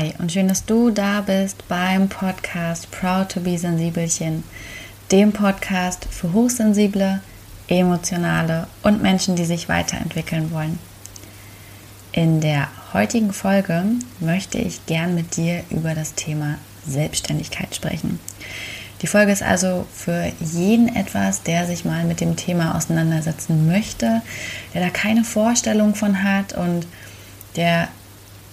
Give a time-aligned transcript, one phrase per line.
[0.00, 4.44] Hi und schön, dass du da bist beim Podcast Proud to be Sensibelchen,
[5.12, 7.20] dem Podcast für hochsensible,
[7.68, 10.78] emotionale und Menschen, die sich weiterentwickeln wollen.
[12.12, 13.84] In der heutigen Folge
[14.20, 18.20] möchte ich gern mit dir über das Thema Selbstständigkeit sprechen.
[19.02, 24.22] Die Folge ist also für jeden etwas, der sich mal mit dem Thema auseinandersetzen möchte,
[24.72, 26.86] der da keine Vorstellung von hat und
[27.56, 27.88] der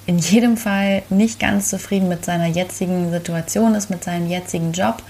[0.07, 5.03] in jedem Fall nicht ganz zufrieden mit seiner jetzigen Situation ist, mit seinem jetzigen Job.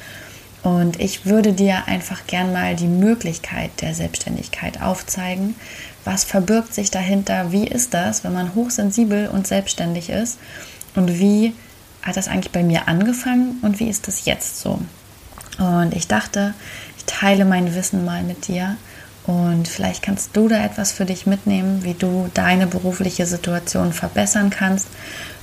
[0.63, 5.55] Und ich würde dir einfach gern mal die Möglichkeit der Selbstständigkeit aufzeigen.
[6.03, 7.51] Was verbirgt sich dahinter?
[7.51, 10.39] Wie ist das, wenn man hochsensibel und selbstständig ist?
[10.95, 11.53] Und wie
[12.01, 14.79] hat das eigentlich bei mir angefangen und wie ist das jetzt so?
[15.59, 16.55] Und ich dachte,
[16.97, 18.77] ich teile mein Wissen mal mit dir
[19.27, 24.49] und vielleicht kannst du da etwas für dich mitnehmen, wie du deine berufliche Situation verbessern
[24.49, 24.87] kannst,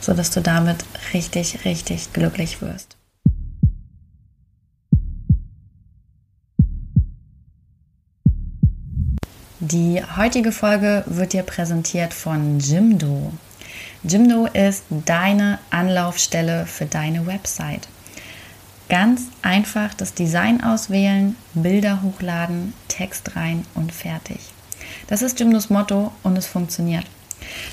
[0.01, 2.97] sodass du damit richtig, richtig glücklich wirst.
[9.61, 13.33] Die heutige Folge wird dir präsentiert von Jimdo.
[14.03, 17.89] Jimdo ist deine Anlaufstelle für deine Website.
[18.89, 24.39] Ganz einfach das Design auswählen, Bilder hochladen, Text rein und fertig.
[25.07, 27.07] Das ist Jimdos Motto und es funktioniert.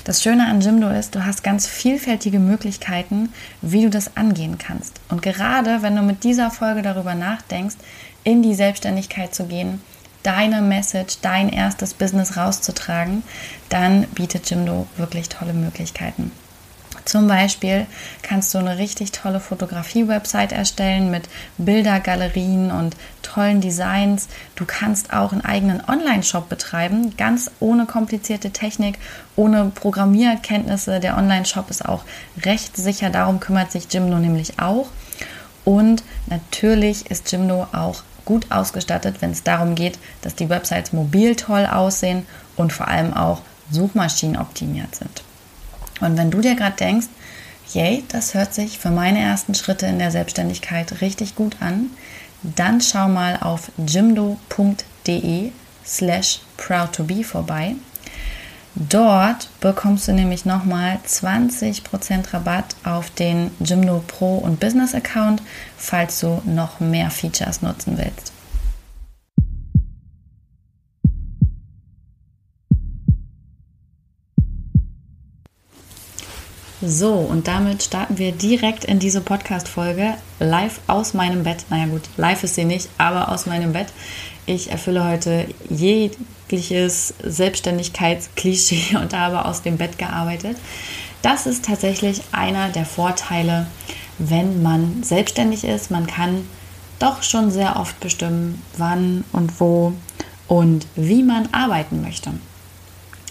[0.04, 5.00] Das Schöne an Jimdo ist, du hast ganz vielfältige Möglichkeiten, wie du das angehen kannst.
[5.08, 7.76] Und gerade wenn du mit dieser Folge darüber nachdenkst,
[8.24, 9.80] in die Selbstständigkeit zu gehen,
[10.22, 13.22] deine Message, dein erstes Business rauszutragen,
[13.68, 16.30] dann bietet Jimdo wirklich tolle Möglichkeiten.
[17.04, 17.86] Zum Beispiel
[18.22, 21.24] kannst du eine richtig tolle Fotografie-Website erstellen mit
[21.58, 24.28] Bildergalerien und tollen Designs.
[24.54, 28.98] Du kannst auch einen eigenen Online-Shop betreiben, ganz ohne komplizierte Technik,
[29.34, 31.00] ohne Programmierkenntnisse.
[31.00, 32.04] Der Online-Shop ist auch
[32.44, 34.86] recht sicher, darum kümmert sich Jimdo nämlich auch.
[35.64, 41.34] Und natürlich ist Jimdo auch gut ausgestattet, wenn es darum geht, dass die Websites mobil
[41.34, 42.26] toll aussehen
[42.56, 45.22] und vor allem auch Suchmaschinen optimiert sind.
[46.02, 47.06] Und wenn du dir gerade denkst,
[47.72, 51.90] yay, das hört sich für meine ersten Schritte in der Selbstständigkeit richtig gut an,
[52.42, 55.52] dann schau mal auf jimdo.de
[55.84, 57.76] slash proud to be vorbei.
[58.74, 65.42] Dort bekommst du nämlich nochmal 20% Rabatt auf den Jimdo Pro und Business Account,
[65.76, 68.31] falls du noch mehr Features nutzen willst.
[76.84, 81.64] So, und damit starten wir direkt in diese Podcast-Folge live aus meinem Bett.
[81.70, 83.86] Naja, gut, live ist sie nicht, aber aus meinem Bett.
[84.46, 90.56] Ich erfülle heute jegliches Selbstständigkeitsklischee und habe aus dem Bett gearbeitet.
[91.22, 93.68] Das ist tatsächlich einer der Vorteile,
[94.18, 95.92] wenn man selbstständig ist.
[95.92, 96.48] Man kann
[96.98, 99.92] doch schon sehr oft bestimmen, wann und wo
[100.48, 102.32] und wie man arbeiten möchte.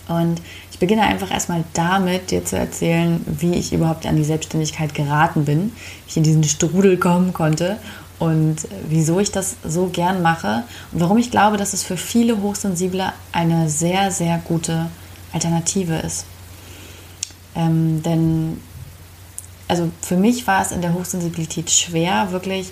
[0.08, 0.42] Und
[0.82, 5.72] beginne einfach erstmal damit, dir zu erzählen, wie ich überhaupt an die Selbstständigkeit geraten bin,
[6.06, 7.78] wie ich in diesen Strudel kommen konnte
[8.18, 12.42] und wieso ich das so gern mache und warum ich glaube, dass es für viele
[12.42, 14.88] Hochsensible eine sehr, sehr gute
[15.32, 16.26] Alternative ist.
[17.56, 18.60] Ähm, denn
[19.68, 22.72] also für mich war es in der Hochsensibilität schwer, wirklich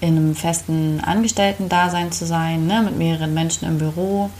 [0.00, 4.30] in einem festen Angestellten-Dasein zu sein, ne, mit mehreren Menschen im Büro,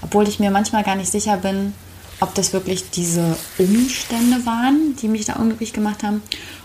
[0.00, 1.74] obwohl ich mir manchmal gar nicht sicher bin,
[2.20, 6.22] ob das wirklich diese Umstände waren, die mich da unglücklich gemacht haben,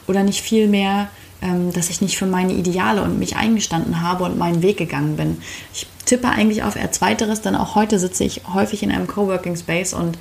[0.08, 1.10] oder nicht vielmehr,
[1.42, 5.18] ähm, dass ich nicht für meine Ideale und mich eingestanden habe und meinen Weg gegangen
[5.18, 5.38] bin.
[5.74, 9.56] Ich tippe eigentlich auf eher Zweiteres, denn auch heute sitze ich häufig in einem Coworking
[9.56, 10.18] Space und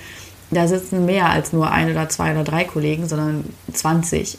[0.50, 4.38] da sitzen mehr als nur ein oder zwei oder drei Kollegen, sondern 20.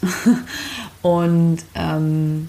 [1.02, 2.48] und ähm,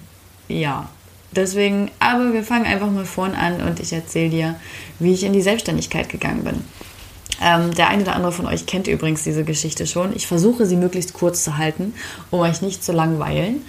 [0.48, 0.89] ja,
[1.33, 4.54] deswegen, aber wir fangen einfach mal vorn an und ich erzähle dir,
[4.98, 6.65] wie ich in die Selbstständigkeit gegangen bin.
[7.41, 10.15] Ähm, der eine oder andere von euch kennt übrigens diese Geschichte schon.
[10.15, 11.95] Ich versuche sie möglichst kurz zu halten,
[12.31, 13.63] um euch nicht zu langweilen.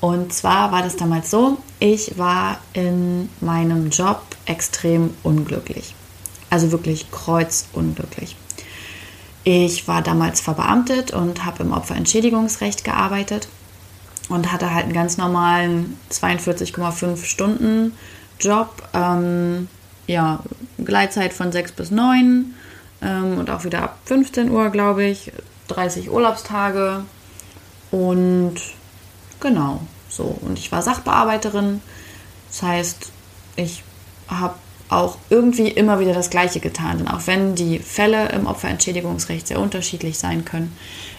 [0.00, 5.94] Und zwar war das damals so, ich war in meinem Job extrem unglücklich.
[6.50, 8.36] Also wirklich kreuzunglücklich.
[9.44, 13.48] Ich war damals verbeamtet und habe im Opferentschädigungsrecht gearbeitet
[14.28, 17.92] und hatte halt einen ganz normalen 42,5 Stunden
[18.40, 18.82] Job.
[18.94, 19.68] Ähm,
[20.06, 20.40] ja,
[20.84, 22.54] Gleitzeit von 6 bis 9
[23.02, 25.32] ähm, und auch wieder ab 15 Uhr, glaube ich.
[25.68, 27.04] 30 Urlaubstage
[27.90, 28.54] und
[29.40, 30.36] genau so.
[30.40, 31.80] Und ich war Sachbearbeiterin.
[32.48, 33.10] Das heißt,
[33.56, 33.82] ich
[34.28, 34.54] habe
[34.88, 36.98] auch irgendwie immer wieder das Gleiche getan.
[36.98, 40.76] Denn auch wenn die Fälle im Opferentschädigungsrecht sehr unterschiedlich sein können,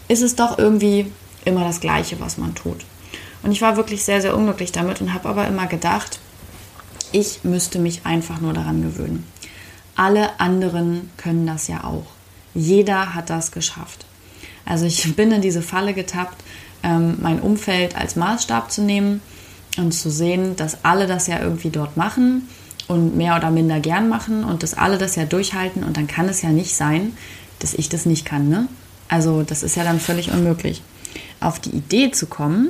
[0.07, 1.11] ist es doch irgendwie
[1.45, 2.85] immer das Gleiche, was man tut.
[3.41, 6.19] Und ich war wirklich sehr, sehr unglücklich damit und habe aber immer gedacht,
[7.11, 9.25] ich müsste mich einfach nur daran gewöhnen.
[9.95, 12.05] Alle anderen können das ja auch.
[12.53, 14.05] Jeder hat das geschafft.
[14.65, 16.43] Also ich bin in diese Falle getappt,
[16.83, 19.21] ähm, mein Umfeld als Maßstab zu nehmen
[19.77, 22.47] und zu sehen, dass alle das ja irgendwie dort machen
[22.87, 26.29] und mehr oder minder gern machen und dass alle das ja durchhalten und dann kann
[26.29, 27.13] es ja nicht sein,
[27.59, 28.49] dass ich das nicht kann.
[28.49, 28.67] Ne?
[29.07, 30.81] Also das ist ja dann völlig unmöglich.
[31.39, 32.69] Auf die Idee zu kommen,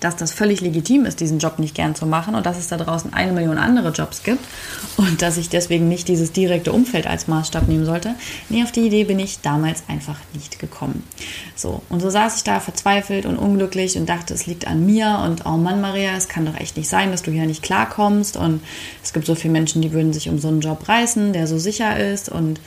[0.00, 2.76] dass das völlig legitim ist, diesen Job nicht gern zu machen und dass es da
[2.76, 4.44] draußen eine Million andere Jobs gibt
[4.96, 8.14] und dass ich deswegen nicht dieses direkte Umfeld als Maßstab nehmen sollte.
[8.48, 11.02] Nee, auf die Idee bin ich damals einfach nicht gekommen.
[11.56, 15.22] So, und so saß ich da verzweifelt und unglücklich und dachte, es liegt an mir
[15.24, 18.36] und oh Mann, Maria, es kann doch echt nicht sein, dass du hier nicht klarkommst
[18.36, 18.62] und
[19.02, 21.58] es gibt so viele Menschen, die würden sich um so einen Job reißen, der so
[21.58, 22.60] sicher ist und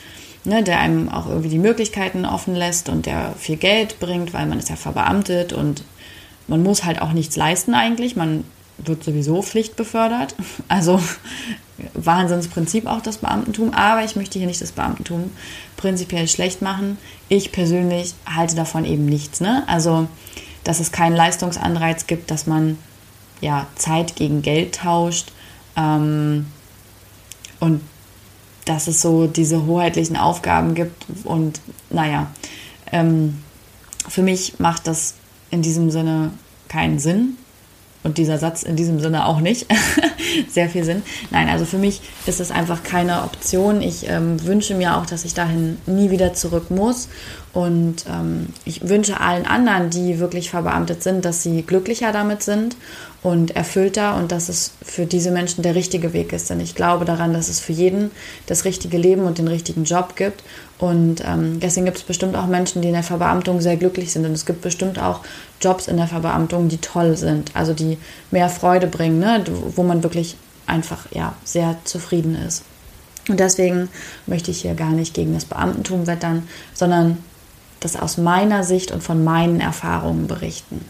[0.44, 4.48] Ne, der einem auch irgendwie die Möglichkeiten offen lässt und der viel Geld bringt, weil
[4.48, 5.84] man ist ja verbeamtet und
[6.52, 8.18] man muss halt auch nichts leisten eigentlich.
[8.18, 8.44] Man
[8.78, 10.36] wird sowieso pflichtbefördert.
[10.68, 11.02] Also
[11.94, 13.74] Wahnsinnsprinzip auch das Beamtentum.
[13.74, 15.32] Aber ich möchte hier nicht das Beamtentum
[15.78, 16.98] prinzipiell schlecht machen.
[17.30, 19.40] Ich persönlich halte davon eben nichts.
[19.40, 19.64] Ne?
[19.68, 20.08] Also,
[20.66, 22.78] dass es keinen Leistungsanreiz gibt, dass man
[23.40, 25.32] ja, Zeit gegen Geld tauscht.
[25.78, 26.48] Ähm,
[27.62, 27.82] und
[28.66, 31.06] dass es so diese hoheitlichen Aufgaben gibt.
[31.24, 32.28] Und naja,
[32.92, 33.42] ähm,
[34.10, 35.16] für mich macht das
[35.52, 36.32] in diesem Sinne
[36.68, 37.38] keinen Sinn.
[38.04, 39.68] Und dieser Satz in diesem Sinne auch nicht.
[40.50, 41.04] Sehr viel Sinn.
[41.30, 43.84] Nein, also für mich ist es einfach keine Option.
[43.84, 47.10] Ich ähm, wünsche mir auch, dass ich dahin nie wieder zurück muss.
[47.54, 52.76] Und ähm, ich wünsche allen anderen, die wirklich verbeamtet sind, dass sie glücklicher damit sind
[53.24, 56.50] und erfüllter und dass es für diese Menschen der richtige Weg ist.
[56.50, 58.10] Denn ich glaube daran, dass es für jeden
[58.48, 60.44] das richtige Leben und den richtigen Job gibt.
[60.80, 64.26] Und ähm, deswegen gibt es bestimmt auch Menschen, die in der Verbeamtung sehr glücklich sind.
[64.26, 65.20] Und es gibt bestimmt auch
[65.62, 68.00] Jobs in der Verbeamtung, die toll sind, also die
[68.32, 69.44] mehr Freude bringen, ne?
[69.76, 70.36] wo man wirklich
[70.66, 72.64] einfach ja, sehr zufrieden ist.
[73.30, 73.90] Und deswegen
[74.26, 77.20] möchte ich hier gar nicht gegen das Beamtentum wettern, sondern
[77.82, 80.84] das aus meiner Sicht und von meinen Erfahrungen berichten.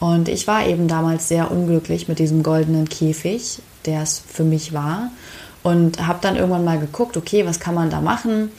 [0.00, 4.72] Und ich war eben damals sehr unglücklich mit diesem goldenen Käfig, der es für mich
[4.72, 5.10] war.
[5.62, 8.50] Und habe dann irgendwann mal geguckt, okay, was kann man da machen?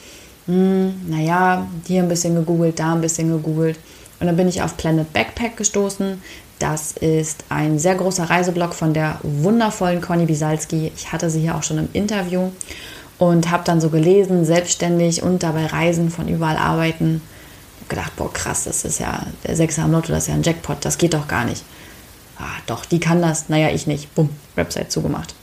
[0.46, 3.76] Hm, naja, hier ein bisschen gegoogelt, da ein bisschen gegoogelt.
[4.20, 6.22] Und dann bin ich auf Planet Backpack gestoßen.
[6.60, 10.92] Das ist ein sehr großer Reiseblog von der wundervollen Conny Bisalski.
[10.96, 12.52] Ich hatte sie hier auch schon im Interview
[13.18, 17.20] und habe dann so gelesen, selbstständig und dabei reisen, von überall arbeiten
[17.94, 20.84] gedacht, boah, krass, das ist ja der Sechser am Lotto, das ist ja ein Jackpot,
[20.84, 21.62] das geht doch gar nicht.
[22.38, 23.48] Ah, doch, die kann das.
[23.48, 24.14] Naja, ich nicht.
[24.14, 25.34] Bumm, Website zugemacht.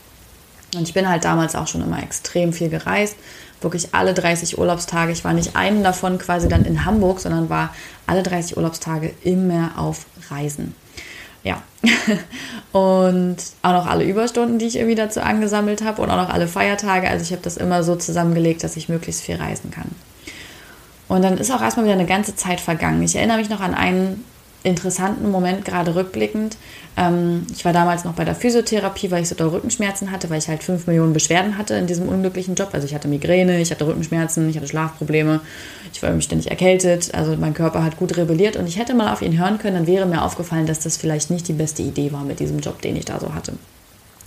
[0.76, 3.16] Und ich bin halt damals auch schon immer extrem viel gereist.
[3.62, 5.12] Wirklich alle 30 Urlaubstage.
[5.12, 7.74] Ich war nicht einen davon quasi dann in Hamburg, sondern war
[8.06, 10.76] alle 30 Urlaubstage immer auf Reisen.
[11.44, 11.62] Ja.
[12.78, 16.48] und auch noch alle Überstunden, die ich irgendwie dazu angesammelt habe und auch noch alle
[16.48, 17.10] Feiertage.
[17.10, 19.90] Also ich habe das immer so zusammengelegt, dass ich möglichst viel reisen kann.
[21.10, 23.04] Und dann ist auch erstmal wieder eine ganze Zeit vergangen.
[23.04, 24.24] Ich erinnere mich noch an einen
[24.64, 26.58] interessanten Moment, gerade rückblickend.
[26.98, 30.40] Ähm, ich war damals noch bei der Physiotherapie, weil ich so doll Rückenschmerzen hatte, weil
[30.40, 32.70] ich halt fünf Millionen Beschwerden hatte in diesem unglücklichen Job.
[32.74, 35.40] Also ich hatte Migräne, ich hatte Rückenschmerzen, ich hatte Schlafprobleme,
[35.94, 39.22] ich war ständig erkältet, also mein Körper hat gut rebelliert und ich hätte mal auf
[39.22, 42.24] ihn hören können, dann wäre mir aufgefallen, dass das vielleicht nicht die beste Idee war
[42.24, 43.54] mit diesem Job, den ich da so hatte.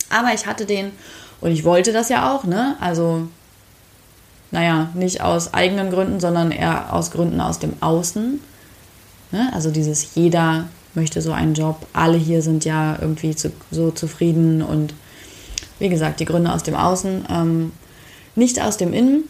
[0.09, 0.91] Aber ich hatte den
[1.41, 2.75] und ich wollte das ja auch, ne?
[2.79, 3.27] Also
[4.53, 8.39] naja, nicht aus eigenen Gründen, sondern eher aus Gründen aus dem Außen.
[9.31, 9.49] Ne?
[9.51, 14.61] Also dieses jeder möchte so einen Job, alle hier sind ja irgendwie zu, so zufrieden
[14.61, 14.93] und
[15.79, 17.71] wie gesagt, die Gründe aus dem Außen, ähm,
[18.35, 19.23] nicht aus dem Innen.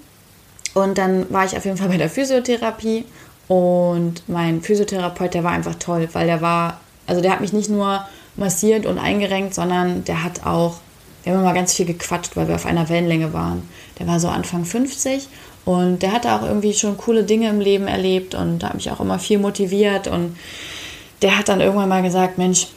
[0.73, 3.05] Und dann war ich auf jeden Fall bei der Physiotherapie
[3.47, 7.69] und mein Physiotherapeut, der war einfach toll, weil der war, also der hat mich nicht
[7.69, 10.81] nur massiert und eingerenkt, sondern der hat auch
[11.23, 13.67] wir haben immer ganz viel gequatscht, weil wir auf einer Wellenlänge waren.
[13.99, 15.27] Der war so Anfang 50
[15.65, 18.99] und der hatte auch irgendwie schon coole Dinge im Leben erlebt und hat mich auch
[18.99, 20.07] immer viel motiviert.
[20.07, 20.35] Und
[21.21, 22.67] der hat dann irgendwann mal gesagt: Mensch,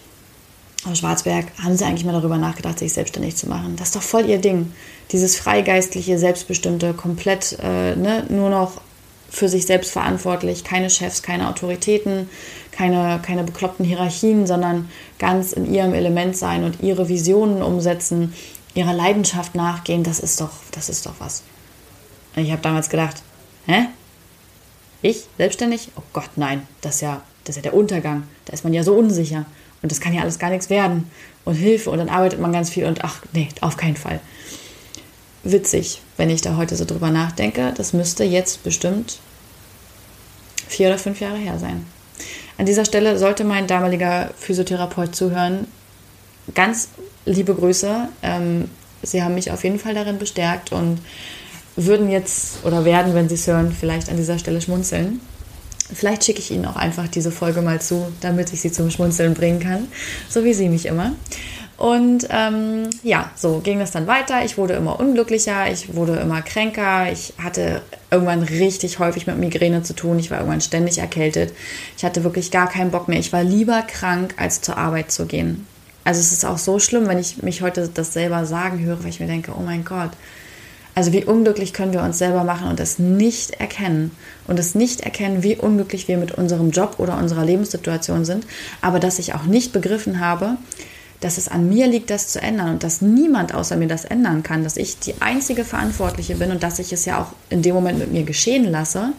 [0.82, 3.74] Frau Schwarzberg, haben Sie eigentlich mal darüber nachgedacht, sich selbstständig zu machen?
[3.76, 4.72] Das ist doch voll Ihr Ding.
[5.10, 8.80] Dieses freigeistliche, selbstbestimmte, komplett äh, ne, nur noch
[9.28, 12.28] für sich selbst verantwortlich, keine Chefs, keine Autoritäten,
[12.70, 18.32] keine, keine bekloppten Hierarchien, sondern ganz in ihrem Element sein und ihre Visionen umsetzen,
[18.76, 21.42] ihrer Leidenschaft nachgehen, das ist doch, das ist doch was.
[22.36, 23.22] ich habe damals gedacht,
[23.66, 23.86] hä?
[25.02, 25.90] Ich selbstständig?
[25.96, 28.24] Oh Gott, nein, das ist ja, das ist ja der Untergang.
[28.44, 29.46] Da ist man ja so unsicher
[29.82, 31.10] und das kann ja alles gar nichts werden
[31.44, 34.20] und Hilfe und dann arbeitet man ganz viel und ach nee, auf keinen Fall.
[35.44, 37.72] Witzig, wenn ich da heute so drüber nachdenke.
[37.76, 39.20] Das müsste jetzt bestimmt
[40.66, 41.86] vier oder fünf Jahre her sein.
[42.58, 45.68] An dieser Stelle sollte mein damaliger Physiotherapeut zuhören.
[46.54, 46.88] Ganz
[47.24, 48.08] liebe Grüße.
[48.22, 48.70] Ähm,
[49.02, 50.98] Sie haben mich auf jeden Fall darin bestärkt und
[51.76, 55.20] würden jetzt oder werden, wenn Sie es hören, vielleicht an dieser Stelle schmunzeln.
[55.92, 59.34] Vielleicht schicke ich Ihnen auch einfach diese Folge mal zu, damit ich Sie zum Schmunzeln
[59.34, 59.86] bringen kann,
[60.28, 61.12] so wie Sie mich immer.
[61.76, 64.44] Und ähm, ja, so ging es dann weiter.
[64.44, 67.12] Ich wurde immer unglücklicher, ich wurde immer kränker.
[67.12, 70.18] Ich hatte irgendwann richtig häufig mit Migräne zu tun.
[70.18, 71.52] Ich war irgendwann ständig erkältet.
[71.98, 73.18] Ich hatte wirklich gar keinen Bock mehr.
[73.18, 75.66] Ich war lieber krank, als zur Arbeit zu gehen.
[76.06, 79.10] Also es ist auch so schlimm, wenn ich mich heute das selber sagen höre, weil
[79.10, 80.12] ich mir denke, oh mein Gott,
[80.94, 84.12] also wie unglücklich können wir uns selber machen und das nicht erkennen.
[84.46, 88.46] Und das nicht erkennen, wie unglücklich wir mit unserem Job oder unserer Lebenssituation sind,
[88.82, 90.58] aber dass ich auch nicht begriffen habe,
[91.18, 92.70] dass es an mir liegt, das zu ändern.
[92.70, 96.62] Und dass niemand außer mir das ändern kann, dass ich die einzige Verantwortliche bin und
[96.62, 99.12] dass ich es ja auch in dem Moment mit mir geschehen lasse.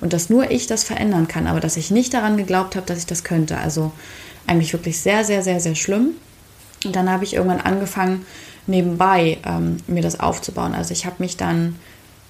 [0.00, 2.98] Und dass nur ich das verändern kann, aber dass ich nicht daran geglaubt habe, dass
[2.98, 3.58] ich das könnte.
[3.58, 3.90] Also
[4.46, 6.14] eigentlich wirklich sehr, sehr, sehr, sehr schlimm.
[6.84, 8.26] Und dann habe ich irgendwann angefangen,
[8.66, 10.74] nebenbei ähm, mir das aufzubauen.
[10.74, 11.76] Also ich habe mich dann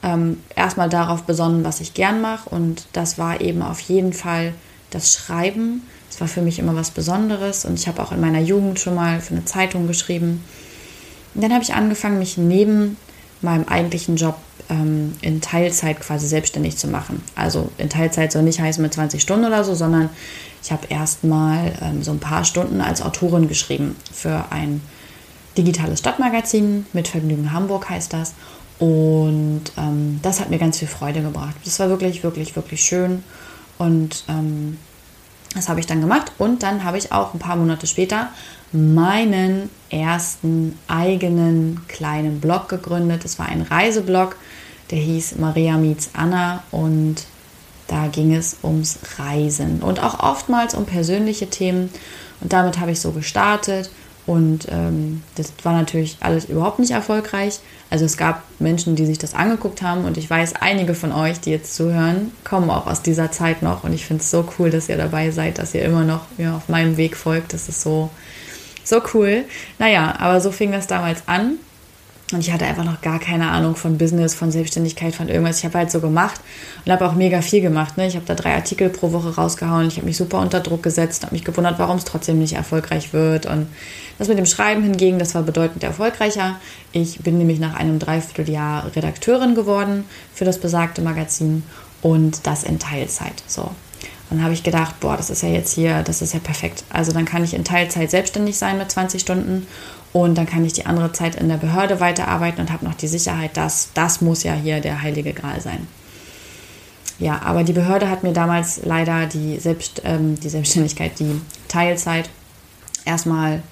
[0.02, 2.48] ähm, erstmal darauf besonnen, was ich gern mache.
[2.48, 4.54] Und das war eben auf jeden Fall
[4.90, 5.82] das Schreiben.
[6.08, 7.64] Das war für mich immer was Besonderes.
[7.64, 10.44] Und ich habe auch in meiner Jugend schon mal für eine Zeitung geschrieben.
[11.34, 12.96] Und dann habe ich angefangen, mich neben
[13.42, 14.36] meinem eigentlichen Job
[14.68, 17.22] ähm, in Teilzeit quasi selbstständig zu machen.
[17.34, 20.10] Also in Teilzeit soll nicht heißen mit 20 Stunden oder so, sondern
[20.62, 24.80] ich habe erstmal ähm, so ein paar Stunden als Autorin geschrieben für ein
[25.56, 28.34] digitales Stadtmagazin mit Vergnügen Hamburg heißt das.
[28.78, 31.56] Und ähm, das hat mir ganz viel Freude gebracht.
[31.64, 33.25] Das war wirklich, wirklich, wirklich schön.
[33.76, 34.78] Und ähm,
[35.54, 36.32] das habe ich dann gemacht.
[36.38, 38.28] Und dann habe ich auch ein paar Monate später
[38.70, 43.25] meinen ersten eigenen kleinen Blog gegründet.
[43.25, 44.37] Das war ein Reiseblog,
[44.90, 46.62] der hieß Maria Meets Anna.
[46.71, 47.25] Und
[47.88, 51.90] da ging es ums Reisen und auch oftmals um persönliche Themen.
[52.40, 53.90] Und damit habe ich so gestartet.
[54.26, 57.61] Und ähm, das war natürlich alles überhaupt nicht erfolgreich.
[57.88, 60.04] Also es gab Menschen, die sich das angeguckt haben.
[60.04, 63.85] Und ich weiß, einige von euch, die jetzt zuhören, kommen auch aus dieser Zeit noch.
[63.85, 66.54] Und ich finde es so cool, dass ihr dabei seid, dass ihr immer noch ja,
[66.54, 67.54] auf meinem Weg folgt.
[67.54, 68.11] Das ist so,
[68.85, 69.47] so cool.
[69.78, 71.54] Naja, aber so fing das damals an.
[72.30, 75.58] Und ich hatte einfach noch gar keine Ahnung von Business, von Selbstständigkeit, von irgendwas.
[75.58, 76.38] Ich habe halt so gemacht
[76.85, 77.97] und habe auch mega viel gemacht.
[77.97, 78.06] Ne?
[78.06, 79.88] Ich habe da drei Artikel pro Woche rausgehauen.
[79.88, 83.14] Ich habe mich super unter Druck gesetzt, habe mich gewundert, warum es trotzdem nicht erfolgreich
[83.14, 83.47] wird.
[83.47, 83.66] Und
[84.18, 86.56] das mit dem Schreiben hingegen, das war bedeutend erfolgreicher.
[86.92, 90.04] Ich bin nämlich nach einem Dreivierteljahr Redakteurin geworden
[90.35, 91.62] für das besagte Magazin
[92.02, 93.42] und das in Teilzeit.
[93.47, 93.70] So.
[94.30, 96.85] Dann habe ich gedacht, boah, das ist ja jetzt hier, das ist ja perfekt.
[96.90, 99.66] Also dann kann ich in Teilzeit selbstständig sein mit 20 Stunden
[100.12, 103.08] und dann kann ich die andere Zeit in der Behörde weiterarbeiten und habe noch die
[103.08, 105.86] Sicherheit, dass das muss ja hier der heilige Gral sein.
[107.18, 112.30] Ja, aber die Behörde hat mir damals leider die, Selbst, ähm, die Selbstständigkeit, die Teilzeit
[113.04, 113.62] erstmal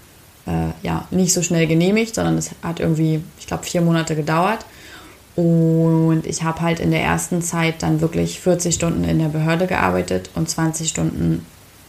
[0.46, 4.66] äh, ja, nicht so schnell genehmigt, sondern es hat irgendwie, ich glaube, vier Monate gedauert.
[5.36, 9.66] Und ich habe halt in der ersten Zeit dann wirklich 40 Stunden in der Behörde
[9.66, 11.44] gearbeitet und 20 Stunden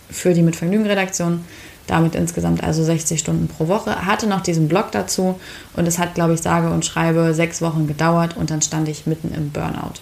[0.10, 1.46] für die Mit Vergnügen Redaktion.
[1.88, 4.06] Damit insgesamt also 60 Stunden pro Woche.
[4.06, 5.39] Hatte noch diesen Blog dazu
[5.74, 9.08] und es hat, glaube ich, sage und schreibe sechs Wochen gedauert und dann stand ich
[9.08, 10.01] mitten im Burnout.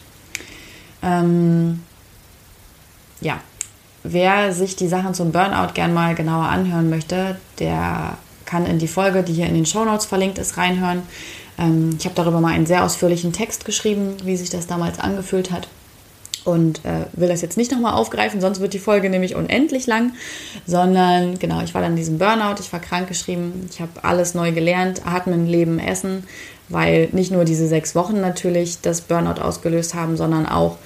[1.04, 1.84] Ähm,
[3.22, 3.40] ja,
[4.04, 8.88] wer sich die Sachen zum Burnout gern mal genauer anhören möchte, der kann in die
[8.88, 11.04] Folge, die hier in den Show Notes verlinkt ist, reinhören.
[11.58, 15.52] Ähm, ich habe darüber mal einen sehr ausführlichen Text geschrieben, wie sich das damals angefühlt
[15.52, 15.68] hat.
[16.46, 20.14] Und äh, will das jetzt nicht nochmal aufgreifen, sonst wird die Folge nämlich unendlich lang.
[20.66, 24.52] Sondern genau, ich war dann in diesem Burnout, ich war krankgeschrieben, ich habe alles neu
[24.52, 26.24] gelernt, atmen, leben, essen,
[26.70, 30.78] weil nicht nur diese sechs Wochen natürlich das Burnout ausgelöst haben, sondern auch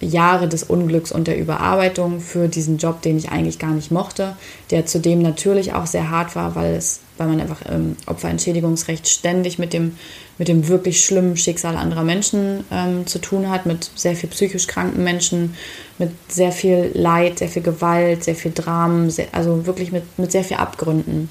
[0.00, 4.36] Jahre des Unglücks und der Überarbeitung für diesen Job, den ich eigentlich gar nicht mochte,
[4.70, 9.58] der zudem natürlich auch sehr hart war, weil es, weil man einfach im Opferentschädigungsrecht ständig
[9.58, 9.96] mit dem,
[10.38, 14.66] mit dem wirklich schlimmen Schicksal anderer Menschen ähm, zu tun hat, mit sehr viel psychisch
[14.66, 15.54] kranken Menschen,
[15.98, 20.32] mit sehr viel Leid, sehr viel Gewalt, sehr viel Dramen, sehr, also wirklich mit, mit
[20.32, 21.28] sehr viel Abgründen.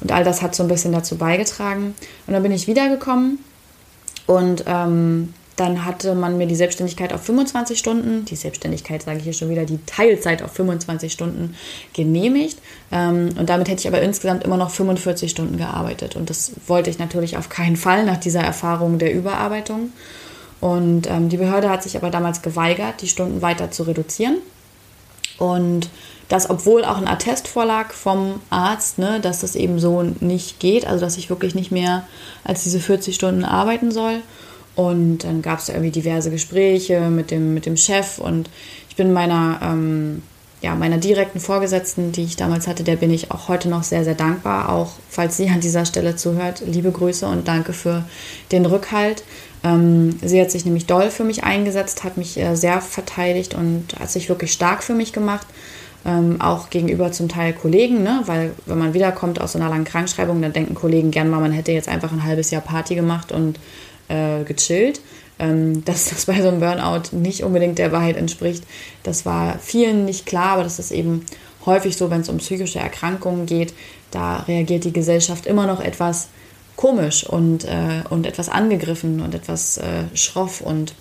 [0.00, 1.94] Und all das hat so ein bisschen dazu beigetragen.
[2.26, 3.38] Und dann bin ich wiedergekommen
[4.26, 9.24] und ähm, dann hatte man mir die Selbstständigkeit auf 25 Stunden, die Selbstständigkeit sage ich
[9.24, 11.56] hier schon wieder, die Teilzeit auf 25 Stunden
[11.94, 12.58] genehmigt.
[12.92, 16.14] Ähm, und damit hätte ich aber insgesamt immer noch 45 Stunden gearbeitet.
[16.14, 19.92] Und das wollte ich natürlich auf keinen Fall nach dieser Erfahrung der Überarbeitung.
[20.60, 24.36] Und ähm, die Behörde hat sich aber damals geweigert, die Stunden weiter zu reduzieren.
[25.38, 25.88] Und
[26.28, 30.86] das, obwohl auch ein Attest vorlag vom Arzt, ne, dass das eben so nicht geht,
[30.86, 32.06] also dass ich wirklich nicht mehr
[32.44, 34.20] als diese 40 Stunden arbeiten soll.
[34.76, 38.50] Und dann gab es irgendwie diverse Gespräche mit dem, mit dem Chef und
[38.90, 40.22] ich bin meiner, ähm,
[40.60, 44.04] ja, meiner direkten Vorgesetzten, die ich damals hatte, der bin ich auch heute noch sehr,
[44.04, 44.68] sehr dankbar.
[44.68, 48.04] Auch falls sie an dieser Stelle zuhört, liebe Grüße und danke für
[48.52, 49.24] den Rückhalt.
[49.64, 53.98] Ähm, sie hat sich nämlich doll für mich eingesetzt, hat mich äh, sehr verteidigt und
[53.98, 55.46] hat sich wirklich stark für mich gemacht.
[56.04, 58.22] Ähm, auch gegenüber zum Teil Kollegen, ne?
[58.26, 61.50] weil wenn man wiederkommt aus so einer langen Krankschreibung, dann denken Kollegen gern mal, man
[61.50, 63.58] hätte jetzt einfach ein halbes Jahr Party gemacht und
[64.08, 65.00] äh, gechillt
[65.38, 68.64] ähm, dass das bei so einem Burnout nicht unbedingt der Wahrheit entspricht.
[69.02, 71.26] Das war vielen nicht klar, aber das ist eben
[71.64, 73.74] häufig so, wenn es um psychische Erkrankungen geht.
[74.10, 76.28] Da reagiert die Gesellschaft immer noch etwas
[76.76, 80.94] komisch und, äh, und etwas angegriffen und etwas äh, schroff und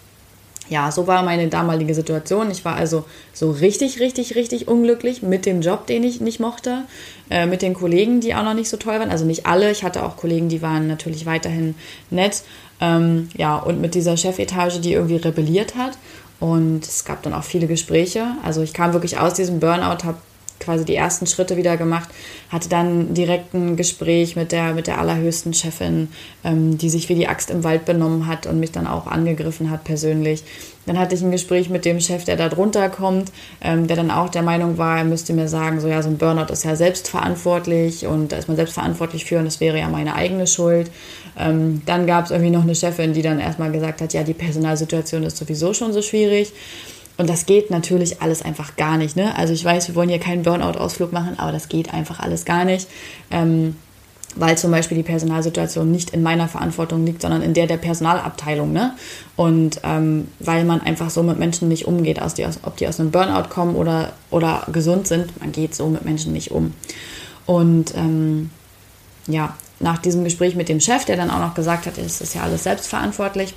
[0.67, 2.49] ja, so war meine damalige Situation.
[2.49, 6.85] Ich war also so richtig, richtig, richtig unglücklich mit dem Job, den ich nicht mochte,
[7.29, 9.11] äh, mit den Kollegen, die auch noch nicht so toll waren.
[9.11, 9.69] Also nicht alle.
[9.69, 11.75] Ich hatte auch Kollegen, die waren natürlich weiterhin
[12.09, 12.41] nett.
[12.81, 15.97] Ähm, ja, und mit dieser Chefetage, die irgendwie rebelliert hat.
[16.39, 18.25] Und es gab dann auch viele Gespräche.
[18.43, 20.17] Also ich kam wirklich aus diesem Burnout, habe
[20.59, 22.09] quasi die ersten Schritte wieder gemacht,
[22.49, 26.09] hatte dann direkt ein Gespräch mit der, mit der allerhöchsten Chefin,
[26.43, 29.69] ähm, die sich wie die Axt im Wald benommen hat und mich dann auch angegriffen
[29.69, 30.43] hat persönlich.
[30.85, 33.31] Dann hatte ich ein Gespräch mit dem Chef, der da drunter kommt,
[33.61, 36.17] ähm, der dann auch der Meinung war, er müsste mir sagen, so ja, so ein
[36.17, 40.15] Burnout ist ja selbstverantwortlich und da ist man selbstverantwortlich für und das wäre ja meine
[40.15, 40.91] eigene Schuld.
[41.37, 44.33] Ähm, dann gab es irgendwie noch eine Chefin, die dann erstmal gesagt hat, ja, die
[44.33, 46.53] Personalsituation ist sowieso schon so schwierig.
[47.17, 49.15] Und das geht natürlich alles einfach gar nicht.
[49.15, 49.35] Ne?
[49.37, 52.65] Also ich weiß, wir wollen hier keinen Burnout-Ausflug machen, aber das geht einfach alles gar
[52.65, 52.87] nicht.
[53.31, 53.75] Ähm,
[54.35, 58.73] weil zum Beispiel die Personalsituation nicht in meiner Verantwortung liegt, sondern in der der Personalabteilung.
[58.73, 58.93] Ne?
[59.37, 62.99] Und ähm, weil man einfach so mit Menschen nicht umgeht, aus die, ob die aus
[62.99, 66.73] einem Burnout kommen oder, oder gesund sind, man geht so mit Menschen nicht um.
[67.45, 68.49] Und ähm,
[69.27, 72.35] ja, nach diesem Gespräch mit dem Chef, der dann auch noch gesagt hat, es ist
[72.35, 73.53] ja alles selbstverantwortlich,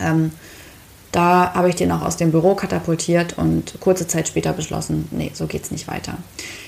[0.00, 0.30] ähm,
[1.16, 5.30] da habe ich den auch aus dem Büro katapultiert und kurze Zeit später beschlossen, nee,
[5.32, 6.18] so geht es nicht weiter.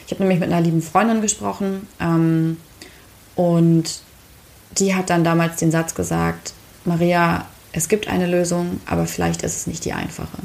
[0.07, 2.57] Ich habe nämlich mit einer lieben Freundin gesprochen ähm,
[3.37, 4.01] und
[4.79, 6.55] die hat dann damals den Satz gesagt,
[6.87, 10.39] Maria, es gibt eine Lösung, aber vielleicht ist es nicht die einfache.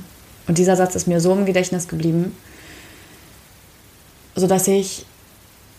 [0.49, 2.35] Und dieser Satz ist mir so im Gedächtnis geblieben,
[4.35, 5.05] sodass ich,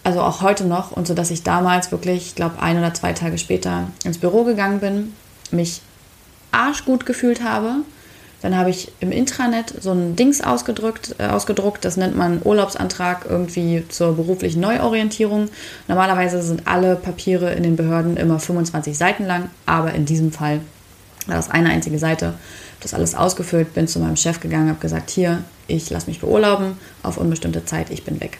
[0.03, 3.37] also auch heute noch, und sodass ich damals wirklich, ich glaube, ein oder zwei Tage
[3.37, 5.13] später ins Büro gegangen bin,
[5.51, 5.83] mich
[6.53, 7.83] arschgut gefühlt habe
[8.45, 13.25] dann habe ich im Intranet so ein Dings ausgedrückt, äh, ausgedruckt, das nennt man Urlaubsantrag
[13.27, 15.49] irgendwie zur beruflichen Neuorientierung.
[15.89, 20.61] Normalerweise sind alle Papiere in den Behörden immer 25 Seiten lang, aber in diesem Fall
[21.27, 22.35] war das eine einzige Seite.
[22.81, 26.77] Das alles ausgefüllt, bin zu meinem Chef gegangen, habe gesagt, hier, ich lasse mich beurlauben
[27.03, 28.37] auf unbestimmte Zeit, ich bin weg.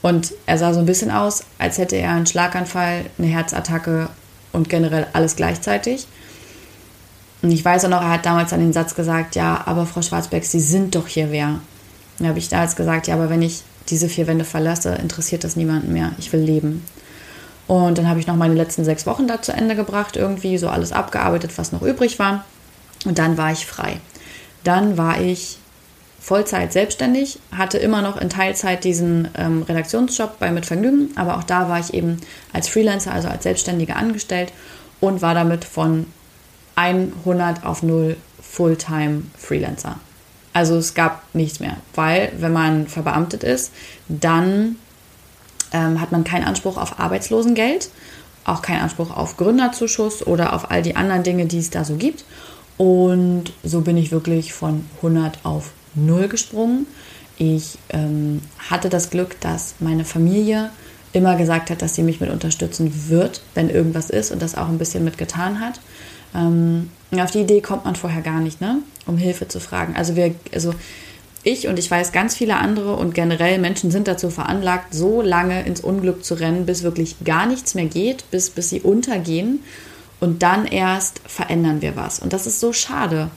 [0.00, 4.08] Und er sah so ein bisschen aus, als hätte er einen Schlaganfall, eine Herzattacke
[4.54, 6.06] und generell alles gleichzeitig.
[7.42, 10.02] Und ich weiß auch noch, er hat damals dann den Satz gesagt, ja, aber Frau
[10.02, 11.60] Schwarzbeck, Sie sind doch hier wer.
[12.18, 15.56] Dann habe ich damals gesagt, ja, aber wenn ich diese vier Wände verlasse, interessiert das
[15.56, 16.12] niemanden mehr.
[16.18, 16.84] Ich will leben.
[17.68, 20.68] Und dann habe ich noch meine letzten sechs Wochen da zu Ende gebracht, irgendwie so
[20.68, 22.44] alles abgearbeitet, was noch übrig war.
[23.04, 24.00] Und dann war ich frei.
[24.64, 25.58] Dann war ich
[26.18, 31.44] Vollzeit selbstständig, hatte immer noch in Teilzeit diesen ähm, Redaktionsjob bei Mit Vergnügen, aber auch
[31.44, 32.18] da war ich eben
[32.52, 34.52] als Freelancer, also als Selbstständige angestellt
[35.00, 36.06] und war damit von
[36.78, 39.96] 100 auf 0 Fulltime Freelancer.
[40.52, 43.72] Also es gab nichts mehr, weil wenn man verbeamtet ist,
[44.08, 44.76] dann
[45.72, 47.90] ähm, hat man keinen Anspruch auf Arbeitslosengeld,
[48.44, 51.96] auch keinen Anspruch auf Gründerzuschuss oder auf all die anderen Dinge, die es da so
[51.96, 52.24] gibt.
[52.76, 56.86] Und so bin ich wirklich von 100 auf 0 gesprungen.
[57.36, 60.70] Ich ähm, hatte das Glück, dass meine Familie
[61.12, 64.68] immer gesagt hat, dass sie mich mit unterstützen wird, wenn irgendwas ist und das auch
[64.68, 65.80] ein bisschen mitgetan hat.
[66.34, 68.78] Ähm, auf die Idee kommt man vorher gar nicht, ne?
[69.06, 69.96] um Hilfe zu fragen.
[69.96, 70.74] Also wir, also
[71.42, 75.62] ich und ich weiß ganz viele andere und generell Menschen sind dazu veranlagt, so lange
[75.64, 79.60] ins Unglück zu rennen, bis wirklich gar nichts mehr geht, bis, bis sie untergehen
[80.20, 82.18] und dann erst verändern wir was.
[82.18, 83.30] Und das ist so schade,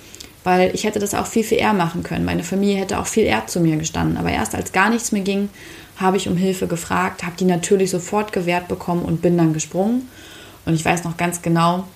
[0.43, 2.25] weil ich hätte das auch viel, viel eher machen können.
[2.25, 4.17] Meine Familie hätte auch viel eher zu mir gestanden.
[4.17, 5.49] Aber erst als gar nichts mehr ging,
[5.97, 10.09] habe ich um Hilfe gefragt, habe die natürlich sofort gewährt bekommen und bin dann gesprungen.
[10.65, 11.87] Und ich weiß noch ganz genau,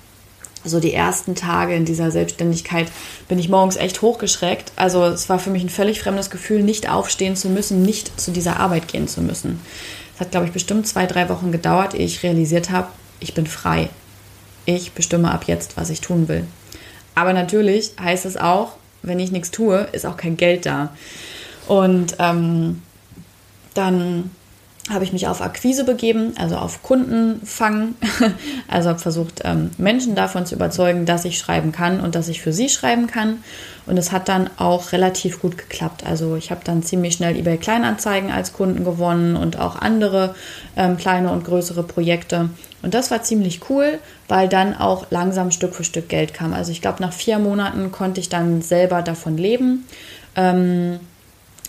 [0.65, 2.91] so die ersten Tage in dieser Selbstständigkeit
[3.27, 4.71] bin ich morgens echt hochgeschreckt.
[4.75, 8.31] Also es war für mich ein völlig fremdes Gefühl, nicht aufstehen zu müssen, nicht zu
[8.31, 9.59] dieser Arbeit gehen zu müssen.
[10.15, 12.87] Es hat, glaube ich, bestimmt zwei, drei Wochen gedauert, ehe ich realisiert habe,
[13.19, 13.89] ich bin frei.
[14.65, 16.45] Ich bestimme ab jetzt, was ich tun will.
[17.13, 18.73] Aber natürlich heißt es auch,
[19.03, 20.93] wenn ich nichts tue, ist auch kein Geld da.
[21.67, 22.81] Und ähm,
[23.73, 24.31] dann
[24.89, 27.95] habe ich mich auf Akquise begeben, also auf Kundenfang.
[28.67, 32.41] Also habe versucht, ähm, Menschen davon zu überzeugen, dass ich schreiben kann und dass ich
[32.41, 33.43] für sie schreiben kann.
[33.85, 36.03] Und es hat dann auch relativ gut geklappt.
[36.05, 40.35] Also ich habe dann ziemlich schnell eBay Kleinanzeigen als Kunden gewonnen und auch andere
[40.75, 42.49] ähm, kleine und größere Projekte.
[42.81, 46.53] Und das war ziemlich cool, weil dann auch langsam Stück für Stück Geld kam.
[46.53, 49.85] Also ich glaube, nach vier Monaten konnte ich dann selber davon leben.
[50.35, 50.99] Ähm,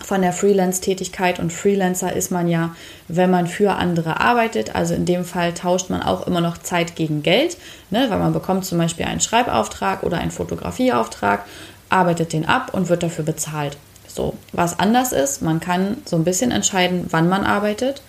[0.05, 2.75] von der Freelance-Tätigkeit und Freelancer ist man ja,
[3.09, 4.75] wenn man für andere arbeitet.
[4.75, 7.57] Also in dem Fall tauscht man auch immer noch Zeit gegen Geld,
[7.91, 8.07] ne?
[8.09, 11.45] weil man bekommt zum Beispiel einen Schreibauftrag oder einen Fotografieauftrag,
[11.89, 13.77] arbeitet den ab und wird dafür bezahlt.
[14.07, 18.03] So, was anders ist, man kann so ein bisschen entscheiden, wann man arbeitet,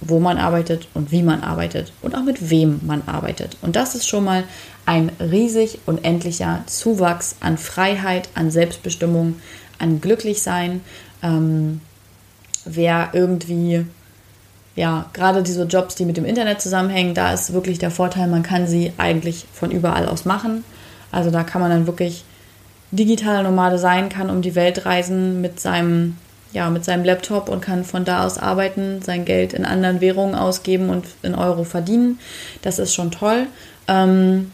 [0.00, 3.56] wo man arbeitet und wie man arbeitet und auch mit wem man arbeitet.
[3.62, 4.44] Und das ist schon mal
[4.84, 9.36] ein riesig unendlicher Zuwachs an Freiheit, an Selbstbestimmung,
[9.78, 10.80] an Glücklichsein
[11.26, 11.80] ähm,
[12.64, 13.84] wer irgendwie,
[14.74, 18.42] ja, gerade diese Jobs, die mit dem Internet zusammenhängen, da ist wirklich der Vorteil, man
[18.42, 20.64] kann sie eigentlich von überall aus machen.
[21.10, 22.24] Also da kann man dann wirklich
[22.90, 26.16] digitaler Nomade sein, kann um die Welt reisen mit seinem,
[26.52, 30.34] ja, mit seinem Laptop und kann von da aus arbeiten, sein Geld in anderen Währungen
[30.34, 32.18] ausgeben und in Euro verdienen.
[32.62, 33.46] Das ist schon toll.
[33.88, 34.50] Ähm,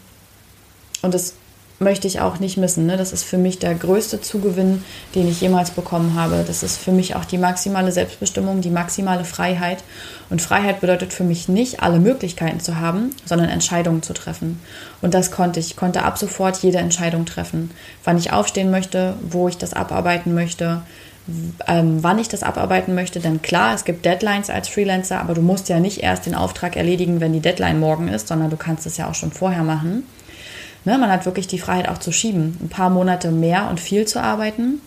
[1.01, 1.35] und das
[1.79, 2.85] möchte ich auch nicht missen.
[2.85, 2.97] Ne?
[2.97, 4.83] Das ist für mich der größte Zugewinn,
[5.15, 6.43] den ich jemals bekommen habe.
[6.45, 9.83] Das ist für mich auch die maximale Selbstbestimmung, die maximale Freiheit.
[10.29, 14.59] Und Freiheit bedeutet für mich nicht, alle Möglichkeiten zu haben, sondern Entscheidungen zu treffen.
[15.01, 15.71] Und das konnte ich.
[15.71, 17.71] Ich konnte ab sofort jede Entscheidung treffen.
[18.03, 20.81] Wann ich aufstehen möchte, wo ich das abarbeiten möchte,
[21.67, 23.19] ähm, wann ich das abarbeiten möchte.
[23.19, 26.75] Denn klar, es gibt Deadlines als Freelancer, aber du musst ja nicht erst den Auftrag
[26.75, 30.03] erledigen, wenn die Deadline morgen ist, sondern du kannst es ja auch schon vorher machen.
[30.85, 34.05] Ne, man hat wirklich die Freiheit auch zu schieben, ein paar Monate mehr und viel
[34.05, 34.81] zu arbeiten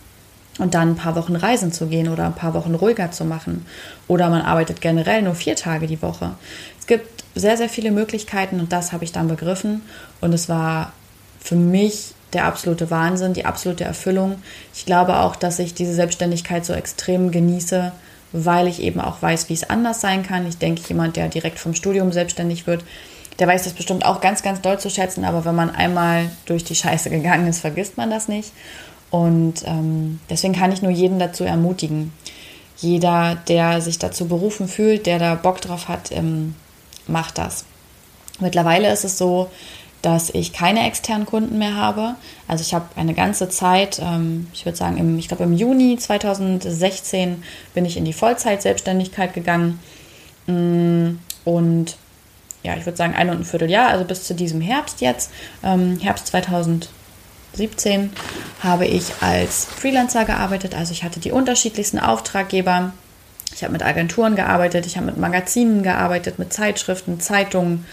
[0.59, 3.65] und dann ein paar Wochen reisen zu gehen oder ein paar Wochen ruhiger zu machen.
[4.07, 6.35] Oder man arbeitet generell nur vier Tage die Woche.
[6.79, 9.81] Es gibt sehr, sehr viele Möglichkeiten und das habe ich dann begriffen.
[10.21, 10.93] Und es war
[11.39, 14.41] für mich der absolute Wahnsinn, die absolute Erfüllung.
[14.73, 17.91] Ich glaube auch, dass ich diese Selbstständigkeit so extrem genieße,
[18.33, 20.47] weil ich eben auch weiß, wie es anders sein kann.
[20.47, 22.83] Ich denke, jemand, der direkt vom Studium selbstständig wird,
[23.39, 26.63] der weiß das bestimmt auch ganz, ganz doll zu schätzen, aber wenn man einmal durch
[26.63, 28.51] die Scheiße gegangen ist, vergisst man das nicht.
[29.09, 32.11] Und ähm, deswegen kann ich nur jeden dazu ermutigen.
[32.77, 36.55] Jeder, der sich dazu berufen fühlt, der da Bock drauf hat, ähm,
[37.07, 37.65] macht das.
[38.39, 39.49] Mittlerweile ist es so,
[40.01, 42.15] dass ich keine externen Kunden mehr habe.
[42.47, 45.97] Also ich habe eine ganze Zeit, ähm, ich würde sagen, im, ich glaube im Juni
[45.97, 49.79] 2016 bin ich in die Vollzeit-Selbstständigkeit gegangen.
[50.45, 51.97] Mm, und
[52.63, 55.31] ja, ich würde sagen, ein und ein Vierteljahr, also bis zu diesem Herbst jetzt,
[55.63, 58.11] ähm, Herbst 2017,
[58.61, 60.75] habe ich als Freelancer gearbeitet.
[60.75, 62.93] Also ich hatte die unterschiedlichsten Auftraggeber.
[63.53, 67.85] Ich habe mit Agenturen gearbeitet, ich habe mit Magazinen gearbeitet, mit Zeitschriften, Zeitungen,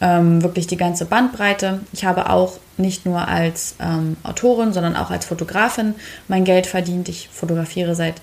[0.00, 1.80] ähm, wirklich die ganze Bandbreite.
[1.92, 5.94] Ich habe auch nicht nur als ähm, Autorin, sondern auch als Fotografin
[6.28, 7.08] mein Geld verdient.
[7.08, 8.16] Ich fotografiere seit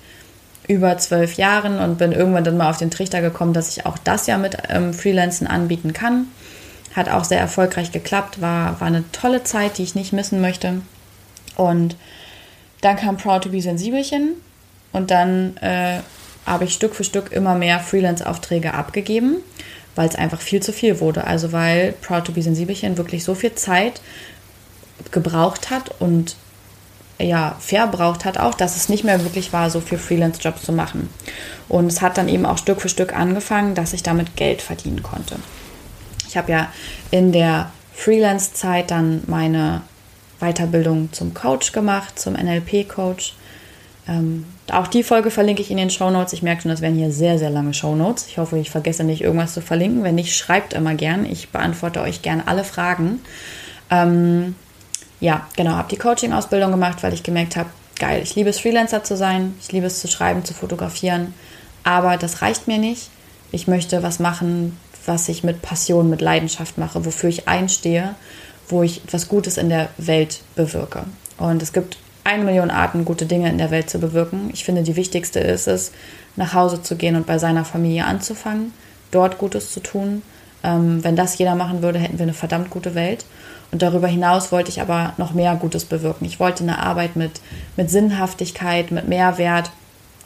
[0.68, 3.98] über zwölf Jahren und bin irgendwann dann mal auf den Trichter gekommen, dass ich auch
[3.98, 6.28] das ja mit ähm, Freelancen anbieten kann.
[6.96, 10.82] Hat auch sehr erfolgreich geklappt, war, war eine tolle Zeit, die ich nicht missen möchte.
[11.56, 11.96] Und
[12.82, 14.34] dann kam Proud to be Sensibelchen
[14.92, 16.00] und dann äh,
[16.46, 19.38] habe ich Stück für Stück immer mehr Freelance-Aufträge abgegeben,
[19.96, 21.26] weil es einfach viel zu viel wurde.
[21.26, 24.02] Also weil Proud to be Sensibelchen wirklich so viel Zeit
[25.12, 26.36] gebraucht hat und
[27.20, 31.10] ja, verbraucht hat, auch, dass es nicht mehr wirklich war, so viel Freelance-Jobs zu machen.
[31.70, 35.04] Und es hat dann eben auch Stück für Stück angefangen, dass ich damit Geld verdienen
[35.04, 35.36] konnte.
[36.28, 36.72] Ich habe ja
[37.12, 39.82] in der Freelance-Zeit dann meine
[40.40, 43.36] Weiterbildung zum Coach gemacht, zum NLP-Coach.
[44.08, 46.34] Ähm, auch die Folge verlinke ich in den Show Notes.
[46.34, 48.28] Ich merke schon, das werden hier sehr, sehr lange Show Notes.
[48.28, 50.04] Ich hoffe, ich vergesse nicht, irgendwas zu verlinken.
[50.04, 51.26] Wenn nicht, schreibt immer gern.
[51.26, 53.22] Ich beantworte euch gern alle Fragen.
[53.90, 54.56] Ähm,
[55.24, 59.06] ja, genau, habe die Coaching-Ausbildung gemacht, weil ich gemerkt habe, geil, ich liebe es, Freelancer
[59.06, 61.34] zu sein, ich liebe es zu schreiben, zu fotografieren,
[61.86, 63.10] aber das reicht mir nicht.
[63.50, 68.16] Ich möchte was machen, was ich mit Passion, mit Leidenschaft mache, wofür ich einstehe,
[68.68, 71.06] wo ich etwas Gutes in der Welt bewirke.
[71.38, 74.50] Und es gibt eine Million Arten, gute Dinge in der Welt zu bewirken.
[74.52, 75.94] Ich finde, die wichtigste ist es,
[76.36, 78.74] nach Hause zu gehen und bei seiner Familie anzufangen,
[79.12, 80.22] dort Gutes zu tun.
[80.66, 83.26] Ähm, wenn das jeder machen würde, hätten wir eine verdammt gute Welt.
[83.74, 86.26] Und darüber hinaus wollte ich aber noch mehr Gutes bewirken.
[86.26, 87.42] Ich wollte eine Arbeit mit,
[87.76, 89.72] mit Sinnhaftigkeit, mit Mehrwert.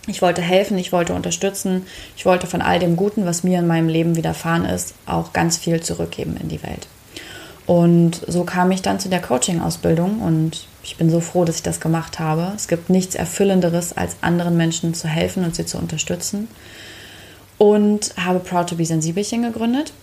[0.06, 1.86] Ich wollte helfen, ich wollte unterstützen.
[2.18, 5.56] Ich wollte von all dem Guten, was mir in meinem Leben widerfahren ist, auch ganz
[5.56, 6.90] viel zurückgeben in die Welt.
[7.66, 11.64] Und so kam ich dann zu der Coaching-Ausbildung und ich bin so froh, dass ich
[11.64, 12.52] das gemacht habe.
[12.54, 16.50] Es gibt nichts Erfüllenderes, als anderen Menschen zu helfen und sie zu unterstützen.
[17.58, 19.94] und habe Proud to be Sensibelchen gegründet.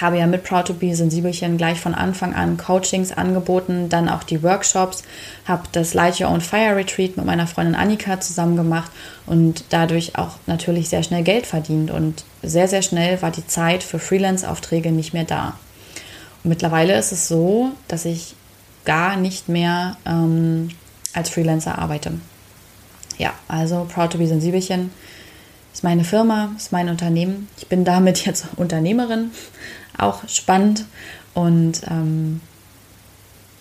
[0.00, 4.24] Habe ja mit Proud to be Sensibelchen gleich von Anfang an Coachings angeboten, dann auch
[4.24, 5.04] die Workshops,
[5.46, 8.90] habe das Light Your Own Fire Retreat mit meiner Freundin Annika zusammen gemacht
[9.26, 13.82] und dadurch auch natürlich sehr schnell Geld verdient und sehr, sehr schnell war die Zeit
[13.82, 15.54] für Freelance-Aufträge nicht mehr da.
[16.42, 18.34] Und mittlerweile ist es so, dass ich
[18.84, 20.70] gar nicht mehr ähm,
[21.12, 22.12] als Freelancer arbeite.
[23.18, 24.90] Ja, also Proud to be Sensibelchen
[25.72, 27.48] ist meine Firma, ist mein Unternehmen.
[27.56, 29.30] Ich bin damit jetzt Unternehmerin,
[29.98, 30.84] auch spannend
[31.34, 32.40] und ähm,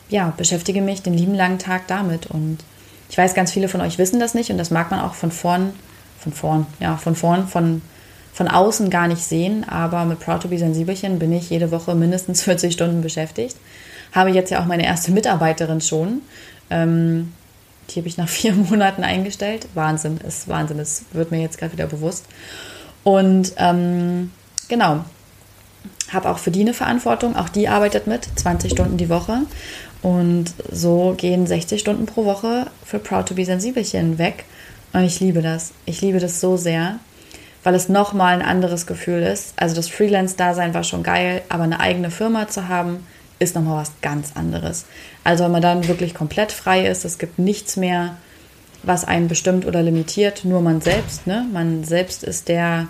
[0.09, 2.27] ja, beschäftige mich den lieben langen Tag damit.
[2.27, 2.59] Und
[3.09, 5.31] ich weiß, ganz viele von euch wissen das nicht und das mag man auch von
[5.31, 5.73] vorn,
[6.19, 7.81] von vorn, ja, von vorn, von,
[8.31, 9.67] von außen gar nicht sehen.
[9.67, 13.57] Aber mit Proud to be Sensibelchen bin ich jede Woche mindestens 40 Stunden beschäftigt.
[14.11, 16.21] Habe jetzt ja auch meine erste Mitarbeiterin schon.
[16.69, 17.33] Ähm,
[17.89, 19.67] die habe ich nach vier Monaten eingestellt.
[19.73, 22.25] Wahnsinn, ist Wahnsinn, das wird mir jetzt gerade wieder bewusst.
[23.03, 24.31] Und ähm,
[24.69, 25.03] genau,
[26.11, 27.35] habe auch für die eine Verantwortung.
[27.35, 29.39] Auch die arbeitet mit, 20 Stunden die Woche.
[30.01, 34.45] Und so gehen 60 Stunden pro Woche für Proud to be Sensibelchen weg.
[34.91, 35.71] Und ich liebe das.
[35.85, 36.99] Ich liebe das so sehr,
[37.63, 39.53] weil es nochmal ein anderes Gefühl ist.
[39.55, 43.05] Also das Freelance-Dasein war schon geil, aber eine eigene Firma zu haben,
[43.39, 44.85] ist nochmal was ganz anderes.
[45.23, 48.17] Also wenn man dann wirklich komplett frei ist, es gibt nichts mehr,
[48.83, 51.25] was einen bestimmt oder limitiert, nur man selbst.
[51.25, 51.45] Ne?
[51.51, 52.87] Man selbst ist der,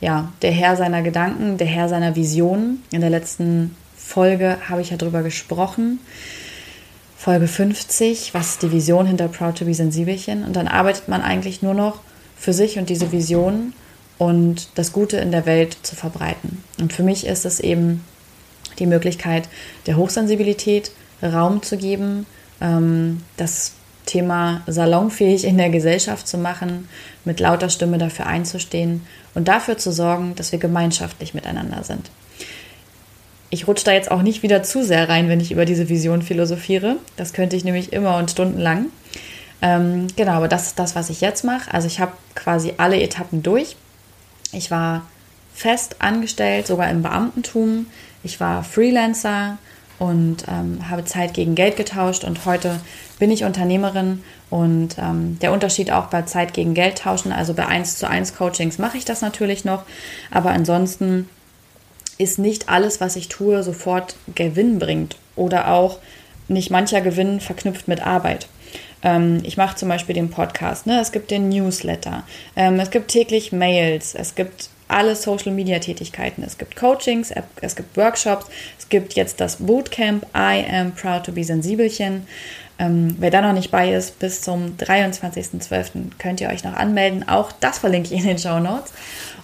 [0.00, 2.82] ja, der Herr seiner Gedanken, der Herr seiner Visionen.
[2.90, 6.00] In der letzten Folge habe ich ja darüber gesprochen.
[7.16, 10.44] Folge 50, was ist die Vision hinter Proud to be Sensibelchen?
[10.44, 12.00] Und dann arbeitet man eigentlich nur noch
[12.36, 13.72] für sich und diese Vision
[14.18, 16.62] und das Gute in der Welt zu verbreiten.
[16.78, 18.04] Und für mich ist es eben
[18.78, 19.48] die Möglichkeit
[19.86, 22.26] der Hochsensibilität Raum zu geben,
[22.60, 23.72] ähm, das
[24.06, 26.88] Thema salonfähig in der Gesellschaft zu machen,
[27.24, 32.10] mit lauter Stimme dafür einzustehen und dafür zu sorgen, dass wir gemeinschaftlich miteinander sind.
[33.50, 36.22] Ich rutsche da jetzt auch nicht wieder zu sehr rein, wenn ich über diese Vision
[36.22, 36.96] philosophiere.
[37.16, 38.86] Das könnte ich nämlich immer und stundenlang.
[39.62, 41.72] Ähm, genau, aber das ist das, was ich jetzt mache.
[41.72, 43.76] Also ich habe quasi alle Etappen durch.
[44.52, 45.02] Ich war
[45.54, 47.86] fest angestellt, sogar im Beamtentum.
[48.22, 49.58] Ich war Freelancer
[49.98, 52.24] und ähm, habe Zeit gegen Geld getauscht.
[52.24, 52.80] Und heute
[53.18, 57.66] bin ich Unternehmerin und ähm, der Unterschied auch bei Zeit gegen Geld tauschen, also bei
[57.66, 59.82] 1 zu 1 Coachings mache ich das natürlich noch,
[60.30, 61.28] aber ansonsten
[62.18, 65.98] ist nicht alles, was ich tue, sofort Gewinn bringt oder auch
[66.48, 68.48] nicht mancher Gewinn verknüpft mit Arbeit.
[69.02, 71.00] Ähm, ich mache zum Beispiel den Podcast, ne?
[71.00, 72.22] es gibt den Newsletter,
[72.54, 76.42] ähm, es gibt täglich Mails, es gibt alle Social-Media-Tätigkeiten.
[76.42, 78.46] Es gibt Coachings, es gibt Workshops,
[78.78, 82.26] es gibt jetzt das Bootcamp I Am Proud to be Sensibelchen.
[82.78, 86.18] Ähm, wer da noch nicht bei ist, bis zum 23.12.
[86.18, 87.26] könnt ihr euch noch anmelden.
[87.26, 88.92] Auch das verlinke ich in den Show Notes.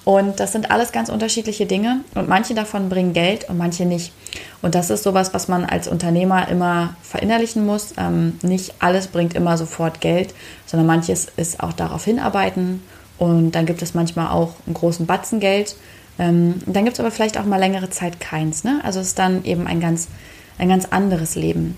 [0.05, 4.13] Und das sind alles ganz unterschiedliche Dinge und manche davon bringen Geld und manche nicht.
[4.61, 7.95] Und das ist sowas, was man als Unternehmer immer verinnerlichen muss.
[7.97, 10.35] Ähm, nicht alles bringt immer sofort Geld,
[10.67, 12.83] sondern manches ist auch darauf hinarbeiten
[13.23, 15.77] und dann gibt es manchmal auch einen großen Batzen Geld.
[16.19, 18.65] Ähm, dann gibt es aber vielleicht auch mal längere Zeit keins.
[18.65, 18.81] Ne?
[18.83, 20.09] Also es ist dann eben ein ganz,
[20.59, 21.77] ein ganz anderes Leben.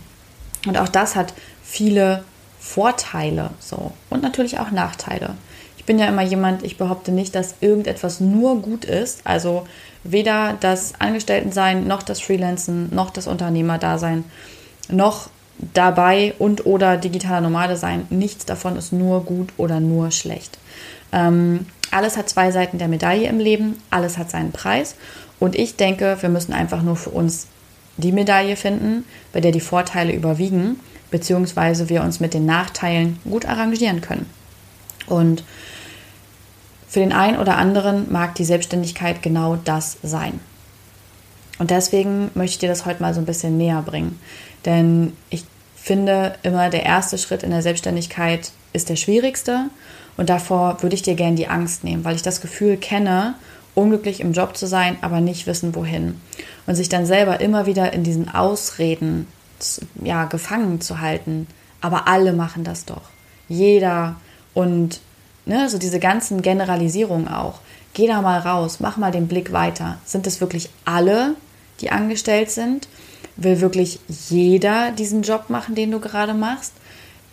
[0.67, 2.25] Und auch das hat viele
[2.59, 5.35] Vorteile so und natürlich auch Nachteile.
[5.77, 9.21] Ich bin ja immer jemand, ich behaupte nicht, dass irgendetwas nur gut ist.
[9.25, 9.67] Also
[10.03, 14.25] weder das Angestelltensein, noch das Freelancen, noch das Unternehmerdasein,
[14.89, 15.29] noch
[15.75, 18.07] dabei und oder digitaler Nomade sein.
[18.09, 20.59] Nichts davon ist nur gut oder nur schlecht.
[21.15, 24.97] Ähm, alles hat zwei Seiten der Medaille im Leben, alles hat seinen Preis.
[25.39, 27.47] Und ich denke, wir müssen einfach nur für uns
[27.97, 33.47] die Medaille finden, bei der die Vorteile überwiegen, beziehungsweise wir uns mit den Nachteilen gut
[33.47, 34.29] arrangieren können.
[35.07, 35.45] Und
[36.89, 40.41] für den einen oder anderen mag die Selbstständigkeit genau das sein.
[41.61, 44.19] Und deswegen möchte ich dir das heute mal so ein bisschen näher bringen.
[44.65, 45.45] Denn ich
[45.77, 49.71] finde immer, der erste Schritt in der Selbstständigkeit ist der schwierigste
[50.17, 53.35] und davor würde ich dir gerne die Angst nehmen, weil ich das Gefühl kenne,
[53.75, 56.21] unglücklich im Job zu sein, aber nicht wissen, wohin.
[56.67, 59.27] Und sich dann selber immer wieder in diesen Ausreden
[60.03, 61.47] ja, gefangen zu halten.
[61.81, 63.03] Aber alle machen das doch.
[63.49, 64.17] Jeder.
[64.55, 65.01] Und
[65.45, 67.61] ne, so diese ganzen Generalisierungen auch.
[67.93, 69.99] Geh da mal raus, mach mal den Blick weiter.
[70.05, 71.35] Sind es wirklich alle,
[71.81, 72.89] die angestellt sind?
[73.37, 76.73] Will wirklich jeder diesen Job machen, den du gerade machst?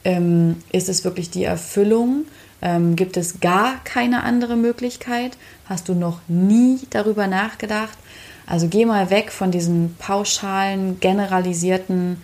[0.04, 2.26] Ähm, ist es wirklich die Erfüllung?
[2.62, 5.38] Ähm, gibt es gar keine andere Möglichkeit?
[5.66, 7.98] Hast du noch nie darüber nachgedacht?
[8.46, 12.22] Also geh mal weg von diesen pauschalen, generalisierten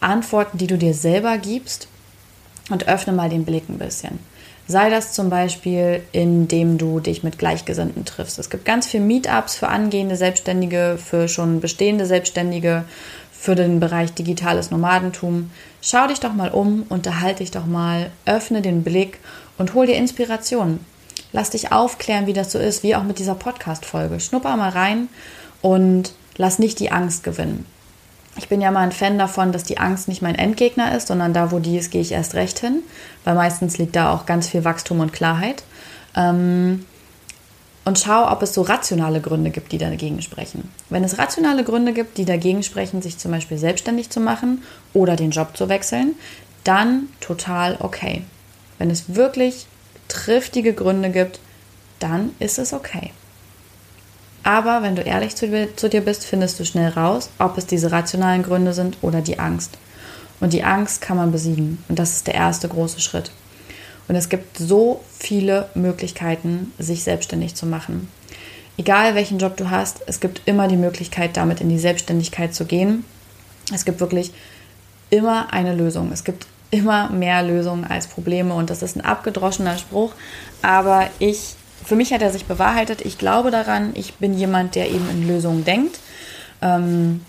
[0.00, 1.88] Antworten, die du dir selber gibst
[2.70, 4.18] und öffne mal den Blick ein bisschen.
[4.66, 8.38] Sei das zum Beispiel, indem du dich mit Gleichgesinnten triffst.
[8.38, 12.84] Es gibt ganz viele Meetups für angehende Selbstständige, für schon bestehende Selbstständige,
[13.40, 15.50] für den Bereich digitales Nomadentum.
[15.80, 19.18] Schau dich doch mal um, unterhalte dich doch mal, öffne den Blick
[19.56, 20.80] und hol dir Inspiration.
[21.32, 24.20] Lass dich aufklären, wie das so ist, wie auch mit dieser Podcast-Folge.
[24.20, 25.08] Schnupper mal rein
[25.62, 27.64] und lass nicht die Angst gewinnen.
[28.36, 31.32] Ich bin ja mal ein Fan davon, dass die Angst nicht mein Endgegner ist, sondern
[31.32, 32.82] da, wo die ist, gehe ich erst recht hin,
[33.24, 35.62] weil meistens liegt da auch ganz viel Wachstum und Klarheit.
[36.14, 36.84] Ähm,
[37.90, 40.70] und schau, ob es so rationale Gründe gibt, die dagegen sprechen.
[40.90, 45.16] Wenn es rationale Gründe gibt, die dagegen sprechen, sich zum Beispiel selbstständig zu machen oder
[45.16, 46.14] den Job zu wechseln,
[46.62, 48.22] dann total okay.
[48.78, 49.66] Wenn es wirklich
[50.06, 51.40] triftige Gründe gibt,
[51.98, 53.10] dann ist es okay.
[54.44, 57.90] Aber wenn du ehrlich zu, zu, dir bist, findest du schnell raus, ob es diese
[57.90, 59.78] rationalen Gründe sind oder die Angst.
[60.38, 61.82] Und die Angst kann man besiegen.
[61.88, 63.32] Und das ist der erste große Schritt.
[64.10, 68.08] Und es gibt so viele Möglichkeiten, sich selbstständig zu machen.
[68.76, 72.64] Egal welchen Job du hast, es gibt immer die Möglichkeit, damit in die Selbstständigkeit zu
[72.64, 73.04] gehen.
[73.72, 74.32] Es gibt wirklich
[75.10, 76.10] immer eine Lösung.
[76.10, 78.52] Es gibt immer mehr Lösungen als Probleme.
[78.52, 80.12] Und das ist ein abgedroschener Spruch.
[80.60, 83.02] Aber ich für mich hat er sich bewahrheitet.
[83.02, 83.92] Ich glaube daran.
[83.94, 86.00] Ich bin jemand, der eben in Lösungen denkt.
[86.62, 87.24] Ähm,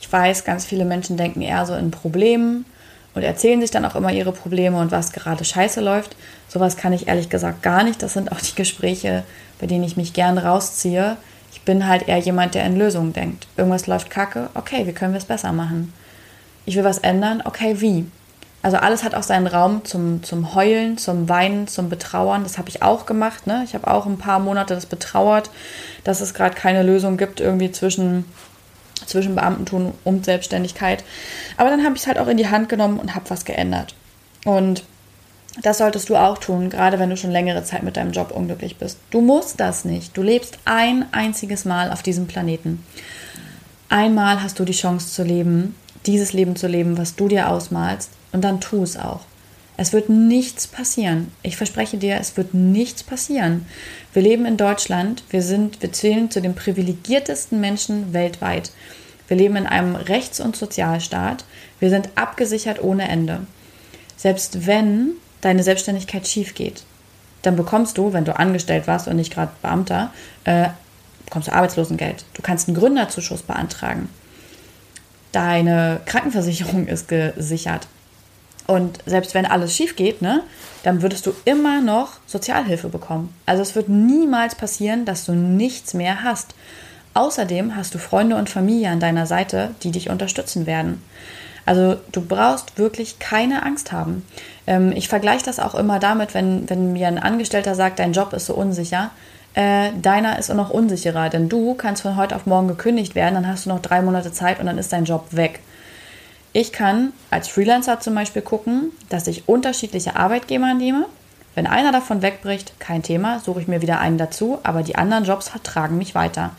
[0.00, 2.64] ich weiß, ganz viele Menschen denken eher so in Problemen
[3.14, 6.16] und erzählen sich dann auch immer ihre Probleme und was gerade scheiße läuft.
[6.48, 8.02] Sowas kann ich ehrlich gesagt gar nicht.
[8.02, 9.24] Das sind auch die Gespräche,
[9.60, 11.16] bei denen ich mich gern rausziehe.
[11.52, 13.46] Ich bin halt eher jemand, der in Lösungen denkt.
[13.56, 15.92] Irgendwas läuft kacke, okay, wie können wir es besser machen?
[16.66, 18.06] Ich will was ändern, okay, wie?
[18.64, 22.44] Also alles hat auch seinen Raum zum, zum Heulen, zum Weinen, zum Betrauern.
[22.44, 23.46] Das habe ich auch gemacht.
[23.46, 23.62] Ne?
[23.66, 25.50] Ich habe auch ein paar Monate das betrauert,
[26.02, 28.24] dass es gerade keine Lösung gibt irgendwie zwischen,
[29.06, 31.04] zwischen Beamtentum und Selbstständigkeit.
[31.56, 33.94] Aber dann habe ich es halt auch in die Hand genommen und habe was geändert.
[34.44, 34.84] Und
[35.62, 38.76] das solltest du auch tun, gerade wenn du schon längere Zeit mit deinem Job unglücklich
[38.76, 38.98] bist.
[39.10, 40.16] Du musst das nicht.
[40.16, 42.84] Du lebst ein einziges Mal auf diesem Planeten.
[43.88, 48.10] Einmal hast du die Chance zu leben, dieses Leben zu leben, was du dir ausmalst.
[48.32, 49.20] Und dann tu es auch.
[49.76, 51.32] Es wird nichts passieren.
[51.42, 53.66] Ich verspreche dir, es wird nichts passieren.
[54.12, 55.24] Wir leben in Deutschland.
[55.30, 58.70] Wir sind, wir zählen zu den privilegiertesten Menschen weltweit.
[59.26, 61.44] Wir leben in einem Rechts- und Sozialstaat.
[61.80, 63.40] Wir sind abgesichert ohne Ende.
[64.16, 66.84] Selbst wenn deine Selbstständigkeit schief geht,
[67.42, 70.12] dann bekommst du, wenn du angestellt warst und nicht gerade Beamter,
[70.44, 70.68] äh,
[71.24, 72.24] bekommst du Arbeitslosengeld.
[72.34, 74.08] Du kannst einen Gründerzuschuss beantragen.
[75.32, 77.88] Deine Krankenversicherung ist gesichert.
[78.66, 80.42] Und selbst wenn alles schief geht, ne,
[80.82, 83.34] dann würdest du immer noch Sozialhilfe bekommen.
[83.46, 86.54] Also es wird niemals passieren, dass du nichts mehr hast.
[87.14, 91.02] Außerdem hast du Freunde und Familie an deiner Seite, die dich unterstützen werden.
[91.66, 94.26] Also du brauchst wirklich keine Angst haben.
[94.66, 98.32] Ähm, ich vergleiche das auch immer damit, wenn, wenn mir ein Angestellter sagt, dein Job
[98.32, 99.10] ist so unsicher.
[99.54, 103.46] Äh, deiner ist noch unsicherer, denn du kannst von heute auf morgen gekündigt werden, dann
[103.46, 105.60] hast du noch drei Monate Zeit und dann ist dein Job weg.
[106.56, 111.06] Ich kann als Freelancer zum Beispiel gucken, dass ich unterschiedliche Arbeitgeber nehme.
[111.56, 115.24] Wenn einer davon wegbricht, kein Thema, suche ich mir wieder einen dazu, aber die anderen
[115.24, 116.52] Jobs vertragen mich weiter.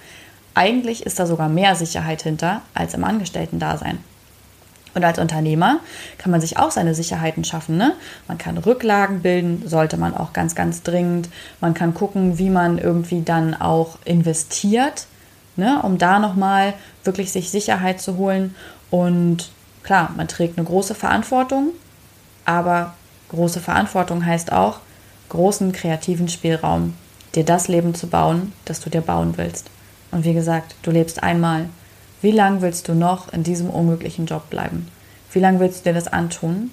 [0.54, 4.00] Eigentlich ist da sogar mehr Sicherheit hinter als im Angestellten-Dasein.
[4.96, 5.80] Und als Unternehmer
[6.18, 7.78] kann man sich auch seine Sicherheiten schaffen.
[7.78, 7.94] Ne?
[8.28, 11.30] Man kann Rücklagen bilden, sollte man auch ganz, ganz dringend.
[11.62, 15.08] Man kann gucken, wie man irgendwie dann auch investiert,
[15.56, 15.80] ne?
[15.84, 16.74] um da nochmal
[17.06, 18.56] wirklich sich Sicherheit zu holen.
[18.92, 19.50] Und
[19.86, 21.70] Klar, man trägt eine große Verantwortung,
[22.44, 22.96] aber
[23.30, 24.80] große Verantwortung heißt auch
[25.30, 26.96] großen kreativen Spielraum,
[27.36, 29.70] dir das Leben zu bauen, das du dir bauen willst.
[30.10, 31.70] Und wie gesagt, du lebst einmal.
[32.24, 34.88] Wie lange willst du noch in diesem unglücklichen Job bleiben?
[35.32, 36.72] Wie lange willst du dir das antun?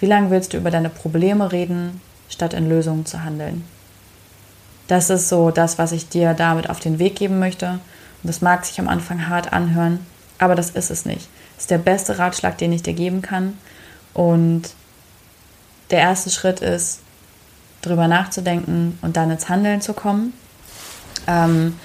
[0.00, 3.62] Wie lange willst du über deine Probleme reden, statt in Lösungen zu handeln?
[4.88, 7.72] Das ist so das, was ich dir damit auf den Weg geben möchte.
[8.22, 9.98] Und das mag sich am Anfang hart anhören,
[10.38, 13.58] aber das ist es nicht ist der beste Ratschlag, den ich dir geben kann.
[14.14, 14.70] Und
[15.90, 17.00] der erste Schritt ist,
[17.82, 20.32] drüber nachzudenken und dann ins Handeln zu kommen.
[21.26, 21.78] Ähm,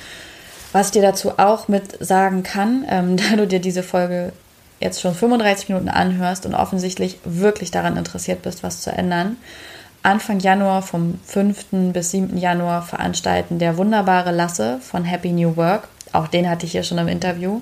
[0.71, 4.31] was ich dir dazu auch mit sagen kann, ähm, da du dir diese Folge
[4.79, 9.37] jetzt schon 35 Minuten anhörst und offensichtlich wirklich daran interessiert bist, was zu ändern.
[10.03, 11.91] Anfang Januar, vom 5.
[11.91, 12.37] bis 7.
[12.37, 16.97] Januar, veranstalten der wunderbare Lasse von Happy New Work auch den hatte ich hier schon
[16.97, 17.61] im Interview.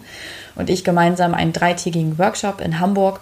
[0.55, 3.19] Und ich gemeinsam einen dreitägigen Workshop in Hamburg,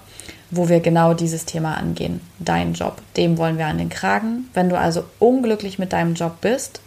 [0.52, 2.22] wo wir genau dieses Thema angehen.
[2.40, 4.50] Dein Job, dem wollen wir an den Kragen.
[4.54, 6.82] Wenn du also unglücklich mit deinem Job bist,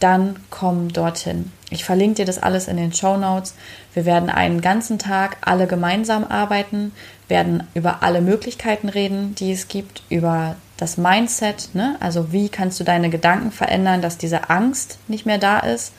[0.00, 1.52] dann komm dorthin.
[1.70, 3.54] Ich verlinke dir das alles in den Show Notes.
[3.94, 6.92] Wir werden einen ganzen Tag alle gemeinsam arbeiten,
[7.28, 11.96] werden über alle Möglichkeiten reden, die es gibt, über das Mindset, ne?
[12.00, 15.92] also wie kannst du deine Gedanken verändern, dass diese Angst nicht mehr da ist.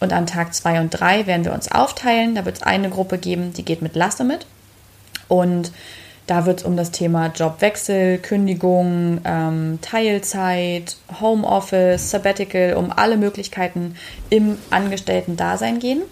[0.00, 2.34] Und an Tag 2 und 3 werden wir uns aufteilen.
[2.34, 4.46] Da wird es eine Gruppe geben, die geht mit Lasse mit.
[5.28, 5.72] Und
[6.26, 13.96] da wird es um das Thema Jobwechsel, Kündigung, ähm, Teilzeit, Homeoffice, Sabbatical, um alle Möglichkeiten
[14.30, 16.02] im Angestellten-Dasein gehen.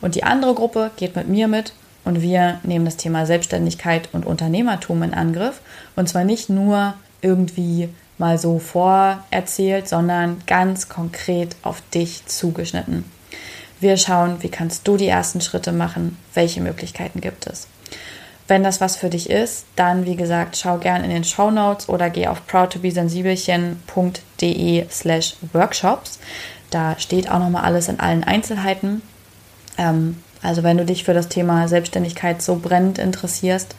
[0.00, 1.72] Und die andere Gruppe geht mit mir mit
[2.04, 5.60] und wir nehmen das Thema Selbstständigkeit und Unternehmertum in Angriff.
[5.94, 13.04] Und zwar nicht nur irgendwie mal so vorerzählt, sondern ganz konkret auf dich zugeschnitten.
[13.80, 17.66] Wir schauen, wie kannst du die ersten Schritte machen, welche Möglichkeiten gibt es.
[18.46, 21.88] Wenn das was für dich ist, dann wie gesagt, schau gern in den Show Notes
[21.88, 26.18] oder geh auf proudtobesensibelchen.de slash workshops.
[26.70, 29.02] Da steht auch nochmal alles in allen Einzelheiten.
[29.78, 33.74] Ähm, also wenn du dich für das Thema Selbstständigkeit so brennend interessierst,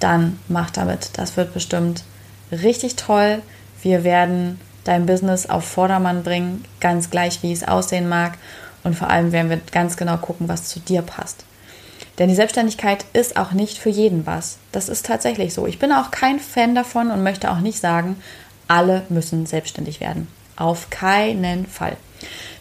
[0.00, 1.10] dann mach damit.
[1.14, 2.04] Das wird bestimmt
[2.50, 3.42] richtig toll.
[3.82, 8.38] Wir werden dein Business auf Vordermann bringen, ganz gleich wie es aussehen mag.
[8.86, 11.44] Und vor allem werden wir ganz genau gucken, was zu dir passt.
[12.20, 14.58] Denn die Selbstständigkeit ist auch nicht für jeden was.
[14.70, 15.66] Das ist tatsächlich so.
[15.66, 18.14] Ich bin auch kein Fan davon und möchte auch nicht sagen,
[18.68, 20.28] alle müssen selbstständig werden.
[20.54, 21.96] Auf keinen Fall.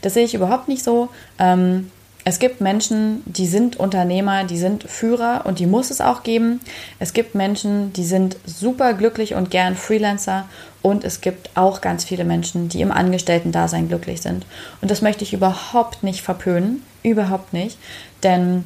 [0.01, 1.09] Das sehe ich überhaupt nicht so.
[1.37, 1.91] Ähm,
[2.27, 6.59] es gibt Menschen, die sind Unternehmer, die sind Führer und die muss es auch geben.
[6.97, 10.49] Es gibt Menschen, die sind super glücklich und gern Freelancer
[10.81, 14.47] und es gibt auch ganz viele Menschen, die im Angestellten-Dasein glücklich sind.
[14.81, 17.77] Und das möchte ich überhaupt nicht verpönen, überhaupt nicht,
[18.23, 18.65] denn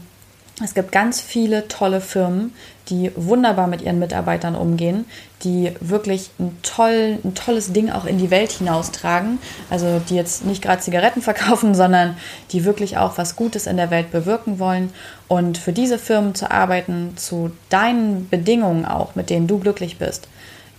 [0.63, 2.53] es gibt ganz viele tolle Firmen,
[2.89, 5.05] die wunderbar mit ihren Mitarbeitern umgehen,
[5.43, 9.39] die wirklich ein, toll, ein tolles Ding auch in die Welt hinaustragen.
[9.69, 12.17] Also die jetzt nicht gerade Zigaretten verkaufen, sondern
[12.51, 14.91] die wirklich auch was Gutes in der Welt bewirken wollen.
[15.27, 20.27] Und für diese Firmen zu arbeiten, zu deinen Bedingungen auch, mit denen du glücklich bist,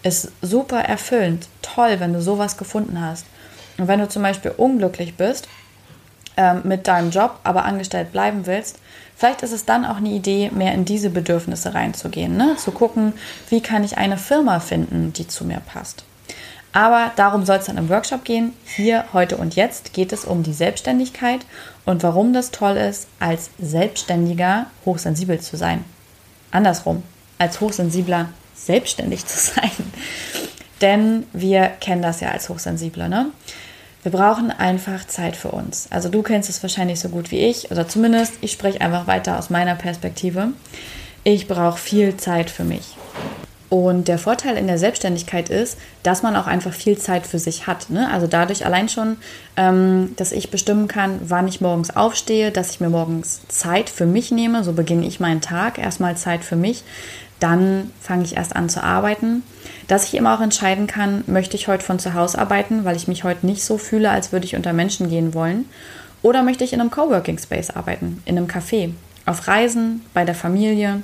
[0.03, 1.49] ist super erfüllend.
[1.63, 3.27] Toll, wenn du sowas gefunden hast.
[3.79, 5.49] Und wenn du zum Beispiel unglücklich bist
[6.41, 8.79] ähm, mit deinem Job, aber angestellt bleiben willst,
[9.21, 12.57] Vielleicht ist es dann auch eine Idee, mehr in diese Bedürfnisse reinzugehen, ne?
[12.57, 13.13] zu gucken,
[13.51, 16.05] wie kann ich eine Firma finden, die zu mir passt.
[16.73, 18.55] Aber darum soll es dann im Workshop gehen.
[18.65, 21.41] Hier, heute und jetzt geht es um die Selbstständigkeit
[21.85, 25.85] und warum das toll ist, als Selbstständiger hochsensibel zu sein.
[26.51, 27.03] Andersrum,
[27.37, 29.71] als Hochsensibler selbstständig zu sein.
[30.81, 33.11] Denn wir kennen das ja als Hochsensible.
[33.11, 33.27] Ne?
[34.03, 35.89] Wir brauchen einfach Zeit für uns.
[35.91, 39.39] Also du kennst es wahrscheinlich so gut wie ich, oder zumindest ich spreche einfach weiter
[39.39, 40.49] aus meiner Perspektive.
[41.23, 42.97] Ich brauche viel Zeit für mich.
[43.69, 47.69] Und der Vorteil in der Selbstständigkeit ist, dass man auch einfach viel Zeit für sich
[47.69, 47.89] hat.
[47.89, 48.11] Ne?
[48.11, 49.17] Also dadurch allein schon,
[49.57, 54.07] ähm, dass ich bestimmen kann, wann ich morgens aufstehe, dass ich mir morgens Zeit für
[54.07, 54.65] mich nehme.
[54.65, 55.79] So beginne ich meinen Tag.
[55.79, 56.83] Erstmal Zeit für mich.
[57.41, 59.43] Dann fange ich erst an zu arbeiten
[59.91, 63.09] dass ich immer auch entscheiden kann, möchte ich heute von zu Hause arbeiten, weil ich
[63.09, 65.65] mich heute nicht so fühle, als würde ich unter Menschen gehen wollen,
[66.23, 68.93] oder möchte ich in einem Coworking Space arbeiten, in einem Café,
[69.27, 71.03] auf Reisen, bei der Familie.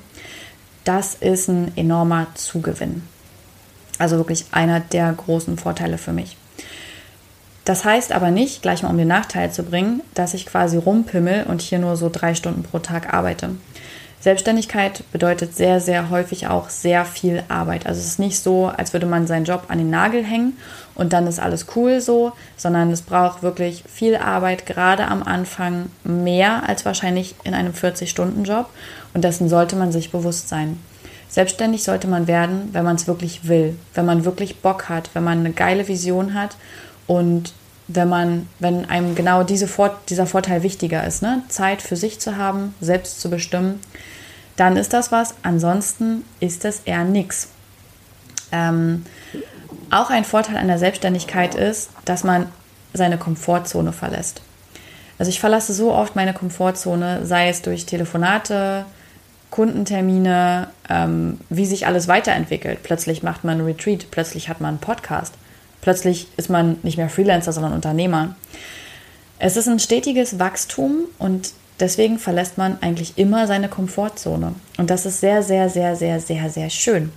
[0.85, 3.03] Das ist ein enormer Zugewinn.
[3.99, 6.37] Also wirklich einer der großen Vorteile für mich.
[7.65, 11.47] Das heißt aber nicht, gleich mal um den Nachteil zu bringen, dass ich quasi rumpimmel
[11.49, 13.51] und hier nur so drei Stunden pro Tag arbeite.
[14.27, 17.87] Selbstständigkeit bedeutet sehr, sehr häufig auch sehr viel Arbeit.
[17.87, 20.57] Also es ist nicht so, als würde man seinen Job an den Nagel hängen
[20.97, 25.91] und dann ist alles cool so, sondern es braucht wirklich viel Arbeit, gerade am Anfang
[26.03, 28.69] mehr als wahrscheinlich in einem 40-Stunden-Job
[29.15, 30.81] und dessen sollte man sich bewusst sein.
[31.29, 35.23] Selbstständig sollte man werden, wenn man es wirklich will, wenn man wirklich Bock hat, wenn
[35.23, 36.57] man eine geile Vision hat
[37.07, 37.53] und
[37.87, 41.43] wenn man, wenn einem genau diese Vor dieser Vorteil wichtiger ist, ne?
[41.47, 43.79] Zeit für sich zu haben, selbst zu bestimmen
[44.57, 45.35] dann ist das was.
[45.43, 47.49] Ansonsten ist das eher nichts.
[48.53, 49.05] Ähm,
[49.91, 52.49] auch ein Vorteil an der Selbstständigkeit ist, dass man
[52.93, 54.41] seine Komfortzone verlässt.
[55.19, 58.85] Also ich verlasse so oft meine Komfortzone, sei es durch Telefonate,
[59.51, 62.83] Kundentermine, ähm, wie sich alles weiterentwickelt.
[62.83, 65.35] Plötzlich macht man einen Retreat, plötzlich hat man einen Podcast,
[65.81, 68.35] plötzlich ist man nicht mehr Freelancer, sondern Unternehmer.
[69.39, 74.55] Es ist ein stetiges Wachstum und Deswegen verlässt man eigentlich immer seine Komfortzone.
[74.79, 77.13] Und das ist sehr, sehr, sehr, sehr, sehr, sehr schön.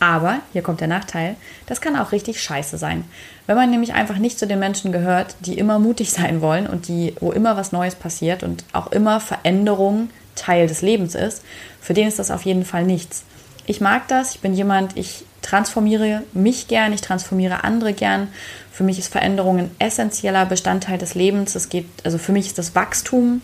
[0.00, 1.36] Aber, hier kommt der Nachteil,
[1.66, 3.04] das kann auch richtig scheiße sein.
[3.46, 6.88] Wenn man nämlich einfach nicht zu den Menschen gehört, die immer mutig sein wollen und
[6.88, 11.42] die, wo immer was Neues passiert und auch immer Veränderung Teil des Lebens ist,
[11.80, 13.24] für den ist das auf jeden Fall nichts.
[13.66, 18.28] Ich mag das, ich bin jemand, ich transformiere mich gern, ich transformiere andere gern.
[18.72, 21.54] Für mich ist Veränderung ein essentieller Bestandteil des Lebens.
[21.54, 23.40] Es geht, also für mich ist das Wachstum,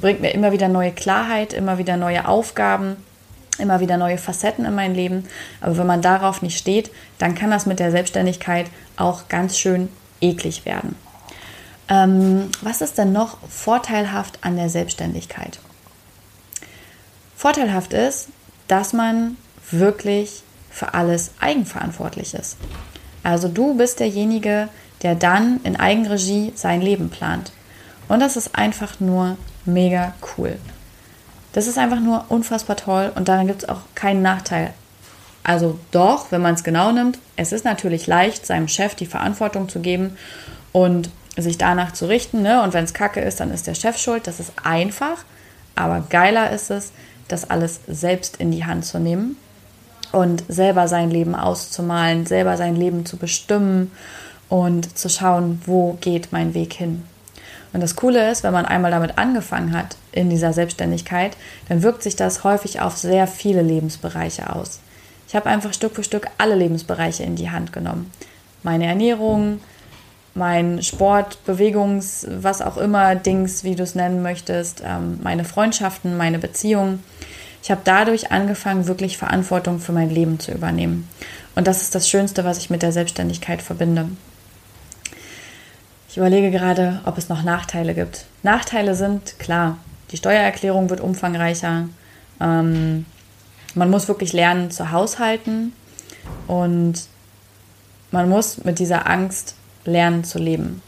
[0.00, 2.96] bringt mir immer wieder neue Klarheit, immer wieder neue Aufgaben.
[3.58, 5.24] immer wieder neue Facetten in mein Leben.
[5.62, 8.66] Aber wenn man darauf nicht steht, dann kann das mit der Selbstständigkeit
[8.98, 9.88] auch ganz schön
[10.20, 10.94] eklig werden.
[11.88, 15.58] Ähm, was ist denn noch vorteilhaft an der Selbstständigkeit?
[17.34, 18.28] Vorteilhaft ist,
[18.68, 19.36] dass man
[19.70, 22.56] wirklich für alles eigenverantwortlich ist.
[23.22, 24.68] Also du bist derjenige,
[25.02, 27.52] der dann in Eigenregie sein Leben plant.
[28.08, 29.36] Und das ist einfach nur
[29.66, 30.56] mega cool.
[31.52, 34.74] Das ist einfach nur unfassbar toll und daran gibt es auch keinen Nachteil.
[35.42, 39.68] Also doch, wenn man es genau nimmt, es ist natürlich leicht, seinem Chef die Verantwortung
[39.68, 40.16] zu geben
[40.72, 42.42] und sich danach zu richten.
[42.42, 42.62] Ne?
[42.62, 44.26] Und wenn es kacke ist, dann ist der Chef schuld.
[44.26, 45.18] Das ist einfach.
[45.74, 46.92] Aber geiler ist es,
[47.28, 49.36] das alles selbst in die Hand zu nehmen
[50.12, 53.92] und selber sein Leben auszumalen, selber sein Leben zu bestimmen
[54.48, 57.04] und zu schauen, wo geht mein Weg hin.
[57.72, 61.36] Und das Coole ist, wenn man einmal damit angefangen hat in dieser Selbstständigkeit,
[61.68, 64.80] dann wirkt sich das häufig auf sehr viele Lebensbereiche aus.
[65.28, 68.10] Ich habe einfach Stück für Stück alle Lebensbereiche in die Hand genommen.
[68.62, 69.60] Meine Ernährung,
[70.34, 76.16] mein Sport, Bewegungs, was auch immer, Dings, wie du es nennen möchtest, ähm, meine Freundschaften,
[76.16, 77.02] meine Beziehungen.
[77.62, 81.08] Ich habe dadurch angefangen, wirklich Verantwortung für mein Leben zu übernehmen.
[81.56, 84.08] Und das ist das Schönste, was ich mit der Selbstständigkeit verbinde.
[86.16, 88.24] Ich überlege gerade, ob es noch Nachteile gibt.
[88.42, 89.76] Nachteile sind klar,
[90.10, 91.90] die Steuererklärung wird umfangreicher.
[92.40, 93.04] Ähm,
[93.74, 95.74] man muss wirklich lernen zu haushalten
[96.46, 96.94] und
[98.12, 100.80] man muss mit dieser Angst lernen zu leben.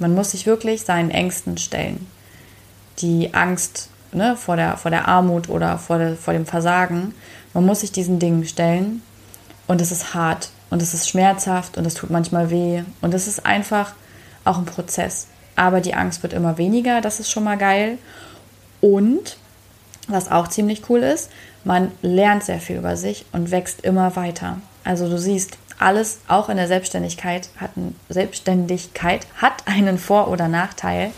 [0.00, 2.08] Man muss sich wirklich seinen Ängsten stellen.
[2.98, 7.14] Die Angst ne, vor, der, vor der Armut oder vor, der, vor dem Versagen.
[7.54, 9.02] Man muss sich diesen Dingen stellen
[9.68, 13.28] und es ist hart und es ist schmerzhaft und es tut manchmal weh und es
[13.28, 13.92] ist einfach
[14.44, 15.26] auch ein Prozess.
[15.56, 17.98] Aber die Angst wird immer weniger, das ist schon mal geil.
[18.80, 19.36] Und
[20.08, 21.30] was auch ziemlich cool ist,
[21.64, 24.58] man lernt sehr viel über sich und wächst immer weiter.
[24.84, 30.46] Also du siehst, alles, auch in der Selbstständigkeit, hat, ein, Selbstständigkeit hat einen Vor- oder
[30.46, 31.10] Nachteil.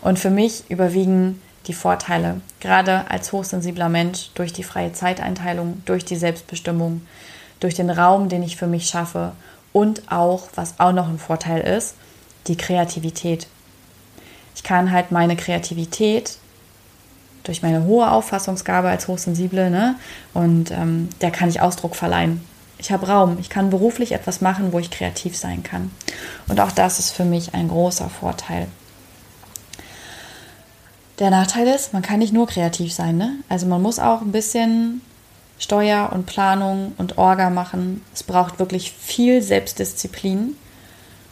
[0.00, 6.04] Und für mich überwiegen die Vorteile, gerade als hochsensibler Mensch, durch die freie Zeiteinteilung, durch
[6.04, 7.02] die Selbstbestimmung,
[7.60, 9.32] durch den Raum, den ich für mich schaffe
[9.72, 11.96] und auch, was auch noch ein Vorteil ist,
[12.48, 13.46] die Kreativität.
[14.54, 16.38] Ich kann halt meine Kreativität
[17.44, 19.96] durch meine hohe Auffassungsgabe als Hochsensible, ne,
[20.34, 22.42] und ähm, der kann ich Ausdruck verleihen.
[22.78, 25.90] Ich habe Raum, ich kann beruflich etwas machen, wo ich kreativ sein kann.
[26.46, 28.68] Und auch das ist für mich ein großer Vorteil.
[31.18, 33.16] Der Nachteil ist, man kann nicht nur kreativ sein.
[33.16, 33.32] Ne?
[33.48, 35.00] Also man muss auch ein bisschen
[35.58, 38.04] Steuer und Planung und Orga machen.
[38.14, 40.54] Es braucht wirklich viel Selbstdisziplin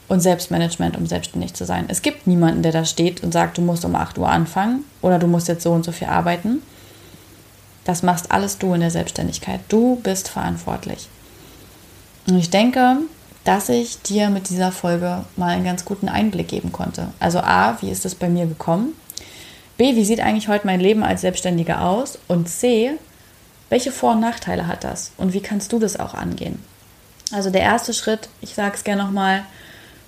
[0.07, 1.85] und Selbstmanagement, um selbstständig zu sein.
[1.89, 5.19] Es gibt niemanden, der da steht und sagt, du musst um 8 Uhr anfangen oder
[5.19, 6.61] du musst jetzt so und so viel arbeiten.
[7.83, 9.61] Das machst alles du in der Selbstständigkeit.
[9.69, 11.07] Du bist verantwortlich.
[12.27, 12.97] Und ich denke,
[13.43, 17.09] dass ich dir mit dieser Folge mal einen ganz guten Einblick geben konnte.
[17.19, 18.93] Also A, wie ist es bei mir gekommen?
[19.77, 22.19] B, wie sieht eigentlich heute mein Leben als Selbstständiger aus?
[22.27, 22.91] Und C,
[23.69, 25.11] welche Vor- und Nachteile hat das?
[25.17, 26.59] Und wie kannst du das auch angehen?
[27.31, 29.43] Also der erste Schritt, ich sage es gerne nochmal,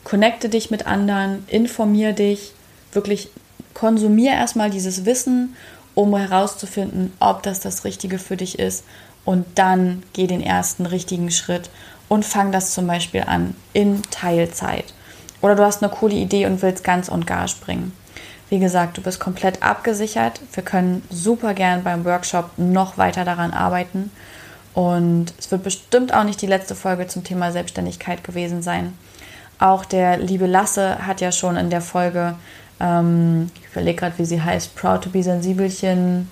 [0.10, 2.54] connecte dich mit anderen, informier dich,
[2.94, 3.30] wirklich
[3.76, 5.56] konsumier erstmal dieses Wissen,
[5.94, 8.84] um herauszufinden, ob das das Richtige für dich ist.
[9.24, 11.70] Und dann geh den ersten richtigen Schritt
[12.08, 14.86] und fang das zum Beispiel an in Teilzeit.
[15.42, 17.92] Oder du hast eine coole Idee und willst ganz und gar springen.
[18.50, 20.42] Wie gesagt, du bist komplett abgesichert.
[20.54, 24.10] Wir können super gern beim Workshop noch weiter daran arbeiten.
[24.74, 28.96] Und es wird bestimmt auch nicht die letzte Folge zum Thema Selbstständigkeit gewesen sein.
[29.60, 32.36] Auch der liebe Lasse hat ja schon in der Folge,
[32.80, 36.30] ähm, ich überlege gerade, wie sie heißt, Proud to be Sensibelchen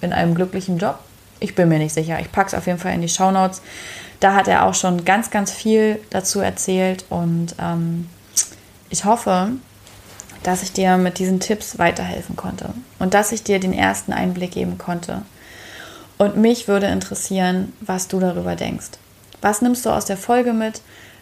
[0.00, 0.98] in einem glücklichen Job.
[1.40, 2.18] Ich bin mir nicht sicher.
[2.20, 3.60] Ich packe es auf jeden Fall in die Show Notes.
[4.20, 8.08] Da hat er auch schon ganz, ganz viel dazu erzählt und ähm,
[8.88, 9.48] ich hoffe,
[10.42, 14.52] dass ich dir mit diesen Tipps weiterhelfen konnte und dass ich dir den ersten Einblick
[14.52, 15.22] geben konnte.
[16.18, 18.90] Und mich würde interessieren, was du darüber denkst.
[19.42, 20.80] Was nimmst du aus der Folge mit?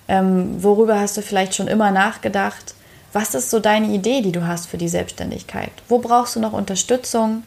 [0.08, 2.74] Ähm, worüber hast du vielleicht schon immer nachgedacht?
[3.12, 5.70] Was ist so deine Idee, die du hast für die Selbstständigkeit?
[5.88, 7.44] Wo brauchst du noch Unterstützung?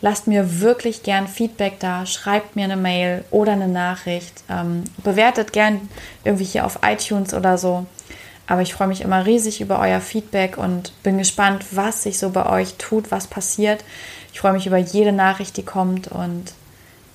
[0.00, 5.52] Lasst mir wirklich gern Feedback da, schreibt mir eine Mail oder eine Nachricht, ähm, bewertet
[5.52, 5.88] gern
[6.24, 7.86] irgendwie hier auf iTunes oder so.
[8.46, 12.30] Aber ich freue mich immer riesig über euer Feedback und bin gespannt, was sich so
[12.30, 13.84] bei euch tut, was passiert.
[14.32, 16.52] Ich freue mich über jede Nachricht, die kommt und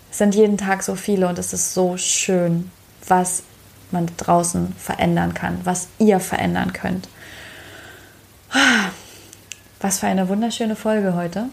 [0.09, 2.71] es sind jeden Tag so viele und es ist so schön,
[3.07, 3.43] was
[3.93, 7.07] man draußen verändern kann, was ihr verändern könnt.
[9.79, 11.45] Was für eine wunderschöne Folge heute.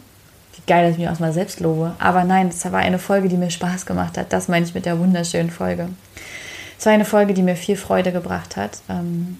[0.54, 1.94] Wie geil, dass ich mich auch mal selbst lobe.
[1.98, 4.32] Aber nein, es war eine Folge, die mir Spaß gemacht hat.
[4.32, 5.88] Das meine ich mit der wunderschönen Folge.
[6.78, 8.78] Es war eine Folge, die mir viel Freude gebracht hat.
[8.88, 9.38] Ähm,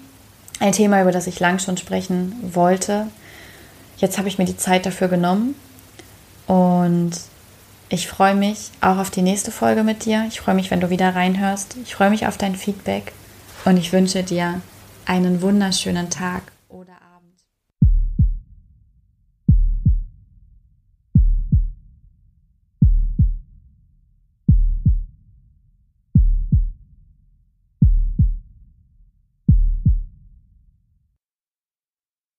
[0.61, 3.07] ein Thema, über das ich lang schon sprechen wollte.
[3.99, 5.55] Jetzt habe ich mir die Zeit dafür genommen
[6.46, 7.12] und
[7.91, 10.26] ich freue mich auch auf die nächste Folge mit dir.
[10.28, 11.76] Ich freue mich, wenn du wieder reinhörst.
[11.84, 13.12] Ich freue mich auf dein Feedback
[13.64, 14.61] und ich wünsche dir
[15.07, 16.43] einen wunderschönen Tag.